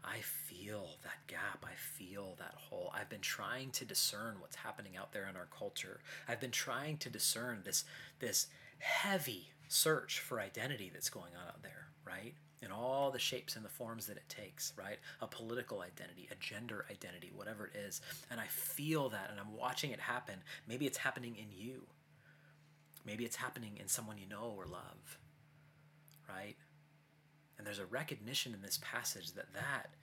I 0.03 0.17
feel 0.19 0.97
that 1.03 1.27
gap. 1.27 1.65
I 1.65 1.75
feel 1.75 2.35
that 2.37 2.55
hole. 2.55 2.91
I've 2.93 3.09
been 3.09 3.21
trying 3.21 3.71
to 3.71 3.85
discern 3.85 4.35
what's 4.39 4.57
happening 4.57 4.97
out 4.97 5.13
there 5.13 5.27
in 5.29 5.37
our 5.37 5.47
culture. 5.57 6.01
I've 6.27 6.41
been 6.41 6.51
trying 6.51 6.97
to 6.97 7.09
discern 7.09 7.61
this 7.63 7.85
this 8.19 8.47
heavy 8.83 9.47
search 9.69 10.19
for 10.19 10.39
identity 10.39 10.91
that's 10.93 11.09
going 11.09 11.31
on 11.41 11.47
out 11.47 11.63
there, 11.63 11.87
right? 12.05 12.33
In 12.61 12.71
all 12.71 13.11
the 13.11 13.19
shapes 13.19 13.55
and 13.55 13.65
the 13.65 13.69
forms 13.69 14.07
that 14.07 14.17
it 14.17 14.29
takes, 14.29 14.73
right? 14.77 14.99
A 15.21 15.27
political 15.27 15.81
identity, 15.81 16.27
a 16.31 16.35
gender 16.35 16.85
identity, 16.91 17.31
whatever 17.33 17.67
it 17.67 17.77
is. 17.77 18.01
And 18.29 18.39
I 18.39 18.47
feel 18.47 19.09
that 19.09 19.29
and 19.31 19.39
I'm 19.39 19.57
watching 19.57 19.91
it 19.91 19.99
happen. 19.99 20.35
Maybe 20.67 20.85
it's 20.85 20.97
happening 20.97 21.35
in 21.35 21.47
you. 21.51 21.83
Maybe 23.05 23.25
it's 23.25 23.35
happening 23.35 23.77
in 23.79 23.87
someone 23.87 24.17
you 24.17 24.27
know 24.27 24.53
or 24.55 24.65
love, 24.65 25.17
right? 26.29 26.55
And 27.57 27.65
there's 27.65 27.79
a 27.79 27.85
recognition 27.85 28.53
in 28.53 28.61
this 28.61 28.79
passage 28.81 29.33
that 29.33 29.53
that 29.53 29.95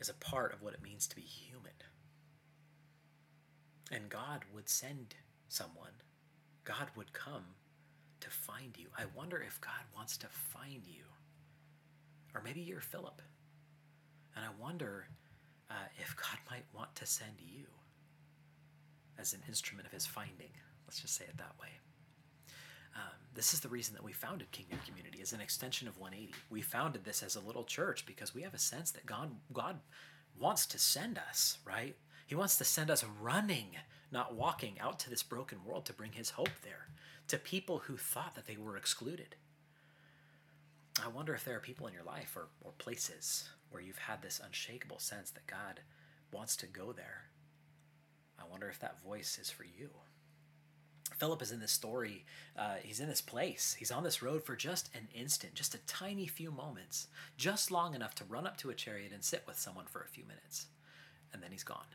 is 0.00 0.08
a 0.08 0.14
part 0.14 0.52
of 0.52 0.62
what 0.62 0.74
it 0.74 0.82
means 0.82 1.06
to 1.08 1.16
be 1.16 1.22
human. 1.22 1.72
And 3.90 4.08
God 4.08 4.44
would 4.54 4.68
send 4.68 5.14
someone, 5.48 6.02
God 6.64 6.88
would 6.94 7.12
come 7.12 7.44
to 8.20 8.30
find 8.30 8.76
you. 8.76 8.86
I 8.96 9.04
wonder 9.14 9.42
if 9.46 9.60
God 9.60 9.84
wants 9.94 10.16
to 10.18 10.26
find 10.28 10.86
you. 10.86 11.04
Or 12.34 12.42
maybe 12.42 12.60
you're 12.60 12.80
Philip. 12.80 13.22
And 14.36 14.44
I 14.44 14.48
wonder 14.60 15.06
uh, 15.70 15.74
if 16.00 16.16
God 16.16 16.38
might 16.50 16.64
want 16.74 16.94
to 16.96 17.06
send 17.06 17.32
you 17.38 17.64
as 19.18 19.32
an 19.32 19.40
instrument 19.48 19.86
of 19.86 19.92
his 19.92 20.06
finding. 20.06 20.50
Let's 20.86 21.00
just 21.00 21.16
say 21.16 21.24
it 21.24 21.36
that 21.38 21.54
way. 21.60 21.68
Um, 22.94 23.18
this 23.34 23.52
is 23.52 23.60
the 23.60 23.68
reason 23.68 23.94
that 23.94 24.04
we 24.04 24.12
founded 24.12 24.50
Kingdom 24.50 24.78
Community 24.86 25.20
as 25.20 25.32
an 25.32 25.40
extension 25.40 25.88
of 25.88 25.98
180. 25.98 26.34
We 26.50 26.62
founded 26.62 27.04
this 27.04 27.22
as 27.22 27.36
a 27.36 27.40
little 27.40 27.64
church 27.64 28.06
because 28.06 28.34
we 28.34 28.42
have 28.42 28.54
a 28.54 28.58
sense 28.58 28.90
that 28.92 29.06
God, 29.06 29.30
God 29.52 29.78
wants 30.38 30.66
to 30.66 30.78
send 30.78 31.18
us, 31.18 31.58
right? 31.64 31.96
He 32.26 32.34
wants 32.34 32.56
to 32.58 32.64
send 32.64 32.90
us 32.90 33.04
running, 33.20 33.76
not 34.10 34.34
walking, 34.34 34.78
out 34.80 34.98
to 35.00 35.10
this 35.10 35.22
broken 35.22 35.58
world 35.64 35.84
to 35.86 35.92
bring 35.92 36.12
His 36.12 36.30
hope 36.30 36.50
there 36.62 36.88
to 37.28 37.38
people 37.38 37.78
who 37.80 37.96
thought 37.96 38.34
that 38.34 38.46
they 38.46 38.56
were 38.56 38.76
excluded. 38.76 39.36
I 41.04 41.08
wonder 41.08 41.34
if 41.34 41.44
there 41.44 41.56
are 41.56 41.60
people 41.60 41.86
in 41.86 41.94
your 41.94 42.02
life 42.02 42.36
or, 42.36 42.48
or 42.62 42.72
places 42.78 43.48
where 43.70 43.82
you've 43.82 43.98
had 43.98 44.22
this 44.22 44.40
unshakable 44.44 44.98
sense 44.98 45.30
that 45.30 45.46
God 45.46 45.80
wants 46.32 46.56
to 46.56 46.66
go 46.66 46.92
there. 46.92 47.26
I 48.38 48.44
wonder 48.50 48.68
if 48.68 48.80
that 48.80 49.02
voice 49.02 49.38
is 49.40 49.50
for 49.50 49.64
you. 49.64 49.90
Philip 51.16 51.42
is 51.42 51.52
in 51.52 51.60
this 51.60 51.72
story. 51.72 52.24
Uh, 52.56 52.76
he's 52.82 53.00
in 53.00 53.08
this 53.08 53.20
place. 53.20 53.76
He's 53.78 53.90
on 53.90 54.04
this 54.04 54.22
road 54.22 54.44
for 54.44 54.56
just 54.56 54.90
an 54.94 55.08
instant, 55.14 55.54
just 55.54 55.74
a 55.74 55.86
tiny 55.86 56.26
few 56.26 56.50
moments, 56.50 57.08
just 57.36 57.70
long 57.70 57.94
enough 57.94 58.14
to 58.16 58.24
run 58.24 58.46
up 58.46 58.56
to 58.58 58.70
a 58.70 58.74
chariot 58.74 59.12
and 59.12 59.24
sit 59.24 59.44
with 59.46 59.58
someone 59.58 59.86
for 59.86 60.02
a 60.02 60.08
few 60.08 60.24
minutes. 60.24 60.66
And 61.32 61.42
then 61.42 61.50
he's 61.50 61.64
gone. 61.64 61.86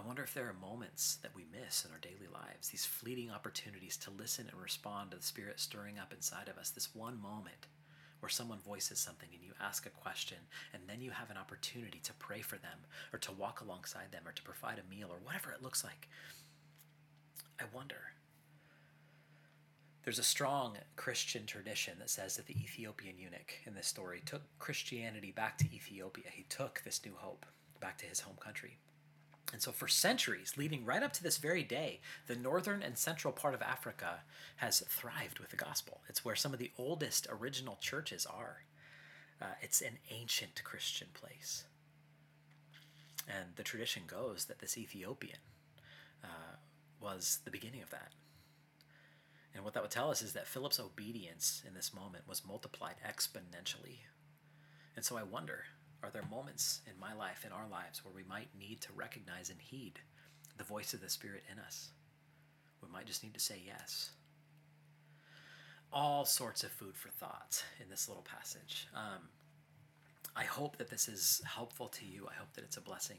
I 0.00 0.06
wonder 0.06 0.22
if 0.22 0.32
there 0.32 0.48
are 0.48 0.66
moments 0.66 1.18
that 1.22 1.34
we 1.36 1.44
miss 1.52 1.84
in 1.84 1.90
our 1.90 1.98
daily 1.98 2.26
lives, 2.32 2.68
these 2.68 2.86
fleeting 2.86 3.30
opportunities 3.30 3.98
to 3.98 4.10
listen 4.10 4.46
and 4.50 4.58
respond 4.60 5.10
to 5.10 5.18
the 5.18 5.22
Spirit 5.22 5.60
stirring 5.60 5.98
up 5.98 6.14
inside 6.14 6.48
of 6.48 6.56
us, 6.56 6.70
this 6.70 6.94
one 6.94 7.20
moment 7.20 7.66
where 8.20 8.30
someone 8.30 8.60
voices 8.60 8.98
something 8.98 9.28
and 9.32 9.42
you 9.42 9.52
ask 9.60 9.84
a 9.84 9.90
question, 9.90 10.38
and 10.72 10.82
then 10.86 11.02
you 11.02 11.10
have 11.10 11.30
an 11.30 11.36
opportunity 11.36 12.00
to 12.02 12.14
pray 12.14 12.40
for 12.40 12.56
them, 12.56 12.78
or 13.12 13.18
to 13.18 13.32
walk 13.32 13.60
alongside 13.60 14.10
them, 14.10 14.22
or 14.26 14.32
to 14.32 14.42
provide 14.42 14.78
a 14.78 14.94
meal, 14.94 15.08
or 15.10 15.18
whatever 15.22 15.52
it 15.52 15.62
looks 15.62 15.84
like. 15.84 16.08
I 17.60 17.64
wonder. 17.74 18.14
There's 20.04 20.18
a 20.18 20.22
strong 20.22 20.78
Christian 20.96 21.44
tradition 21.44 21.98
that 21.98 22.08
says 22.08 22.36
that 22.36 22.46
the 22.46 22.56
Ethiopian 22.56 23.18
eunuch 23.18 23.52
in 23.66 23.74
this 23.74 23.86
story 23.86 24.22
took 24.24 24.42
Christianity 24.58 25.30
back 25.30 25.58
to 25.58 25.74
Ethiopia. 25.74 26.26
He 26.30 26.44
took 26.44 26.80
this 26.84 27.02
new 27.04 27.14
hope 27.16 27.44
back 27.80 27.98
to 27.98 28.06
his 28.06 28.20
home 28.20 28.36
country. 28.40 28.78
And 29.52 29.60
so, 29.60 29.72
for 29.72 29.88
centuries, 29.88 30.54
leading 30.56 30.84
right 30.84 31.02
up 31.02 31.12
to 31.14 31.22
this 31.22 31.38
very 31.38 31.64
day, 31.64 32.00
the 32.28 32.36
northern 32.36 32.82
and 32.82 32.96
central 32.96 33.32
part 33.32 33.54
of 33.54 33.62
Africa 33.62 34.20
has 34.56 34.80
thrived 34.88 35.40
with 35.40 35.50
the 35.50 35.56
gospel. 35.56 36.02
It's 36.08 36.24
where 36.24 36.36
some 36.36 36.52
of 36.52 36.60
the 36.60 36.70
oldest 36.78 37.26
original 37.30 37.76
churches 37.80 38.26
are. 38.26 38.64
Uh, 39.42 39.54
it's 39.60 39.80
an 39.80 39.98
ancient 40.10 40.62
Christian 40.62 41.08
place. 41.14 41.64
And 43.28 43.56
the 43.56 43.62
tradition 43.62 44.02
goes 44.06 44.44
that 44.46 44.60
this 44.60 44.78
Ethiopian 44.78 45.38
uh, 46.22 46.56
was 47.00 47.40
the 47.44 47.50
beginning 47.50 47.82
of 47.82 47.90
that. 47.90 48.12
And 49.54 49.64
what 49.64 49.74
that 49.74 49.82
would 49.82 49.90
tell 49.90 50.10
us 50.10 50.22
is 50.22 50.32
that 50.34 50.46
Philip's 50.46 50.78
obedience 50.78 51.62
in 51.66 51.74
this 51.74 51.92
moment 51.92 52.28
was 52.28 52.46
multiplied 52.46 52.96
exponentially. 53.06 53.98
And 54.94 55.04
so 55.04 55.16
I 55.16 55.22
wonder 55.22 55.64
are 56.02 56.10
there 56.10 56.24
moments 56.30 56.80
in 56.86 56.98
my 56.98 57.14
life, 57.14 57.44
in 57.44 57.52
our 57.52 57.68
lives, 57.70 58.04
where 58.04 58.14
we 58.14 58.24
might 58.28 58.48
need 58.58 58.80
to 58.82 58.92
recognize 58.94 59.50
and 59.50 59.60
heed 59.60 60.00
the 60.56 60.64
voice 60.64 60.94
of 60.94 61.00
the 61.00 61.10
Spirit 61.10 61.42
in 61.50 61.58
us? 61.58 61.90
We 62.82 62.88
might 62.90 63.06
just 63.06 63.22
need 63.22 63.34
to 63.34 63.40
say 63.40 63.60
yes. 63.64 64.10
All 65.92 66.24
sorts 66.24 66.62
of 66.62 66.70
food 66.70 66.96
for 66.96 67.08
thought 67.08 67.64
in 67.82 67.90
this 67.90 68.08
little 68.08 68.22
passage. 68.22 68.88
Um, 68.94 69.28
I 70.36 70.44
hope 70.44 70.78
that 70.78 70.88
this 70.88 71.08
is 71.08 71.42
helpful 71.44 71.88
to 71.88 72.06
you. 72.06 72.28
I 72.30 72.34
hope 72.38 72.52
that 72.54 72.64
it's 72.64 72.76
a 72.76 72.80
blessing. 72.80 73.18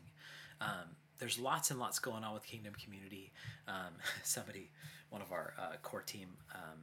Um, 0.60 0.96
there's 1.20 1.38
lots 1.38 1.70
and 1.70 1.80
lots 1.80 2.00
going 2.00 2.24
on 2.24 2.34
with 2.34 2.46
Kingdom 2.46 2.74
Community. 2.84 3.32
Um, 3.68 3.94
somebody, 4.24 4.72
one 5.10 5.22
of 5.22 5.32
our 5.32 5.54
uh, 5.60 5.76
core 5.84 6.02
team 6.02 6.30
um, 6.56 6.80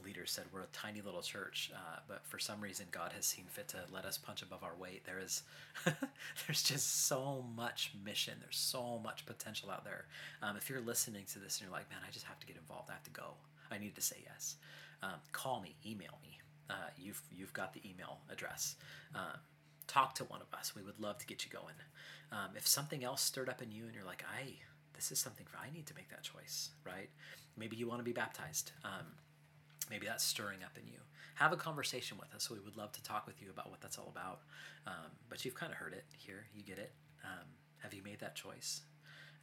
leaders 0.00 0.30
said 0.30 0.44
we're 0.52 0.62
a 0.62 0.66
tiny 0.72 1.02
little 1.02 1.22
church, 1.22 1.70
uh, 1.74 1.98
but 2.08 2.26
for 2.26 2.38
some 2.38 2.60
reason 2.60 2.86
God 2.90 3.12
has 3.14 3.26
seen 3.26 3.44
fit 3.48 3.68
to 3.68 3.78
let 3.92 4.04
us 4.04 4.16
punch 4.16 4.42
above 4.42 4.64
our 4.64 4.74
weight. 4.78 5.04
There 5.04 5.20
is, 5.20 5.42
there's 6.46 6.62
just 6.62 7.06
so 7.06 7.44
much 7.54 7.92
mission. 8.04 8.34
There's 8.40 8.56
so 8.56 8.98
much 9.02 9.26
potential 9.26 9.70
out 9.70 9.84
there. 9.84 10.06
Um, 10.42 10.56
if 10.56 10.70
you're 10.70 10.80
listening 10.80 11.24
to 11.32 11.38
this 11.38 11.58
and 11.58 11.68
you're 11.68 11.76
like, 11.76 11.90
man, 11.90 12.00
I 12.06 12.10
just 12.10 12.26
have 12.26 12.40
to 12.40 12.46
get 12.46 12.56
involved. 12.56 12.88
I 12.90 12.94
have 12.94 13.04
to 13.04 13.10
go. 13.10 13.34
I 13.70 13.78
need 13.78 13.94
to 13.94 14.02
say 14.02 14.16
yes. 14.24 14.56
Um, 15.02 15.20
call 15.32 15.60
me, 15.60 15.76
email 15.84 16.18
me. 16.22 16.38
Uh, 16.70 16.88
you've 16.96 17.20
you've 17.30 17.52
got 17.52 17.74
the 17.74 17.80
email 17.88 18.18
address. 18.30 18.76
Um, 19.14 19.38
talk 19.88 20.14
to 20.16 20.24
one 20.24 20.40
of 20.40 20.58
us. 20.58 20.74
We 20.74 20.82
would 20.82 20.98
love 21.00 21.18
to 21.18 21.26
get 21.26 21.44
you 21.44 21.50
going. 21.50 21.74
Um, 22.30 22.50
if 22.56 22.66
something 22.66 23.04
else 23.04 23.20
stirred 23.20 23.48
up 23.48 23.60
in 23.60 23.70
you 23.70 23.84
and 23.84 23.94
you're 23.94 24.04
like, 24.04 24.24
I 24.32 24.54
this 24.94 25.10
is 25.10 25.18
something 25.18 25.46
for 25.46 25.58
I 25.58 25.68
need 25.74 25.86
to 25.86 25.94
make 25.94 26.08
that 26.10 26.22
choice, 26.22 26.70
right? 26.86 27.10
Maybe 27.56 27.76
you 27.76 27.88
want 27.88 28.00
to 28.00 28.04
be 28.04 28.12
baptized. 28.12 28.72
Maybe 29.90 30.06
that's 30.06 30.24
stirring 30.24 30.62
up 30.64 30.76
in 30.76 30.86
you. 30.86 30.98
Have 31.34 31.52
a 31.52 31.56
conversation 31.56 32.18
with 32.18 32.34
us. 32.34 32.50
We 32.50 32.58
would 32.60 32.76
love 32.76 32.92
to 32.92 33.02
talk 33.02 33.26
with 33.26 33.40
you 33.42 33.50
about 33.50 33.70
what 33.70 33.80
that's 33.80 33.98
all 33.98 34.12
about. 34.14 34.40
Um, 34.86 35.10
but 35.28 35.44
you've 35.44 35.54
kind 35.54 35.72
of 35.72 35.78
heard 35.78 35.92
it 35.92 36.04
here. 36.16 36.46
You 36.54 36.62
get 36.62 36.78
it. 36.78 36.92
Um, 37.24 37.46
have 37.82 37.94
you 37.94 38.02
made 38.02 38.20
that 38.20 38.34
choice? 38.34 38.82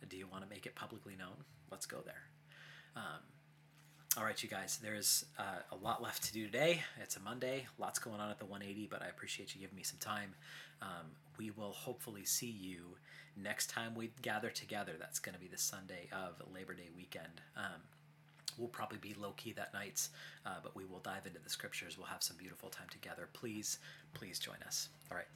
Do 0.08 0.18
you 0.18 0.28
want 0.28 0.44
to 0.44 0.50
make 0.50 0.66
it 0.66 0.76
publicly 0.76 1.16
known? 1.18 1.44
Let's 1.72 1.86
go 1.86 1.98
there. 2.06 2.24
Um, 2.96 3.22
all 4.18 4.24
right, 4.24 4.42
you 4.42 4.50
guys, 4.50 4.80
there's 4.82 5.26
uh, 5.38 5.62
a 5.72 5.76
lot 5.76 6.02
left 6.02 6.24
to 6.24 6.34
do 6.34 6.46
today. 6.46 6.82
It's 7.02 7.16
a 7.16 7.20
Monday, 7.20 7.68
lots 7.78 8.00
going 8.00 8.20
on 8.20 8.32
at 8.32 8.40
the 8.40 8.46
180, 8.46 8.88
but 8.88 9.02
I 9.04 9.08
appreciate 9.08 9.54
you 9.54 9.62
giving 9.62 9.76
me 9.76 9.84
some 9.84 10.00
time. 10.00 10.34
Um, 10.82 11.12
we 11.38 11.52
will 11.52 11.72
hopefully 11.72 12.26
see 12.26 12.50
you 12.50 12.98
next 13.38 13.70
time 13.70 13.94
we 13.96 14.12
gather 14.22 14.50
together. 14.50 14.94
That's 15.00 15.20
going 15.20 15.36
to 15.36 15.40
be 15.40 15.48
the 15.48 15.58
Sunday 15.58 16.10
of 16.12 16.42
Labor 16.54 16.74
Day 16.74 16.90
weekend. 16.96 17.42
Um, 17.56 17.82
we'll 18.58 18.68
probably 18.68 18.98
be 18.98 19.14
low 19.14 19.32
key 19.38 19.54
that 19.54 19.74
night, 19.74 20.08
uh, 20.46 20.56
but 20.64 20.76
we 20.76 20.86
will 20.86 21.00
dive 21.00 21.26
into 21.26 21.40
the 21.40 21.50
scriptures. 21.50 21.98
We'll 21.98 22.08
have 22.08 22.24
some 22.24 22.38
beautiful 22.38 22.70
time 22.70 22.88
together. 22.92 23.30
Please, 23.34 23.80
please 24.14 24.40
join 24.40 24.58
us. 24.66 24.90
All 25.12 25.18
right. 25.18 25.28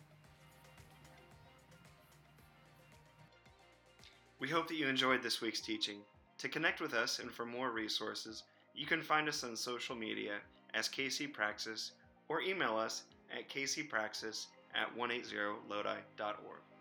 We 4.39 4.49
hope 4.49 4.67
that 4.67 4.75
you 4.75 4.87
enjoyed 4.87 5.23
this 5.23 5.41
week's 5.41 5.61
teaching. 5.61 5.97
To 6.39 6.49
connect 6.49 6.81
with 6.81 6.93
us 6.93 7.19
and 7.19 7.31
for 7.31 7.45
more 7.45 7.71
resources, 7.71 8.43
you 8.75 8.85
can 8.85 9.01
find 9.01 9.29
us 9.29 9.43
on 9.43 9.55
social 9.55 9.95
media 9.95 10.33
as 10.73 10.89
KC 10.89 11.31
Praxis 11.31 11.91
or 12.27 12.41
email 12.41 12.75
us 12.75 13.03
at 13.31 13.49
kcpraxis 13.49 14.47
at 14.75 14.95
180lodi.org. 14.97 16.72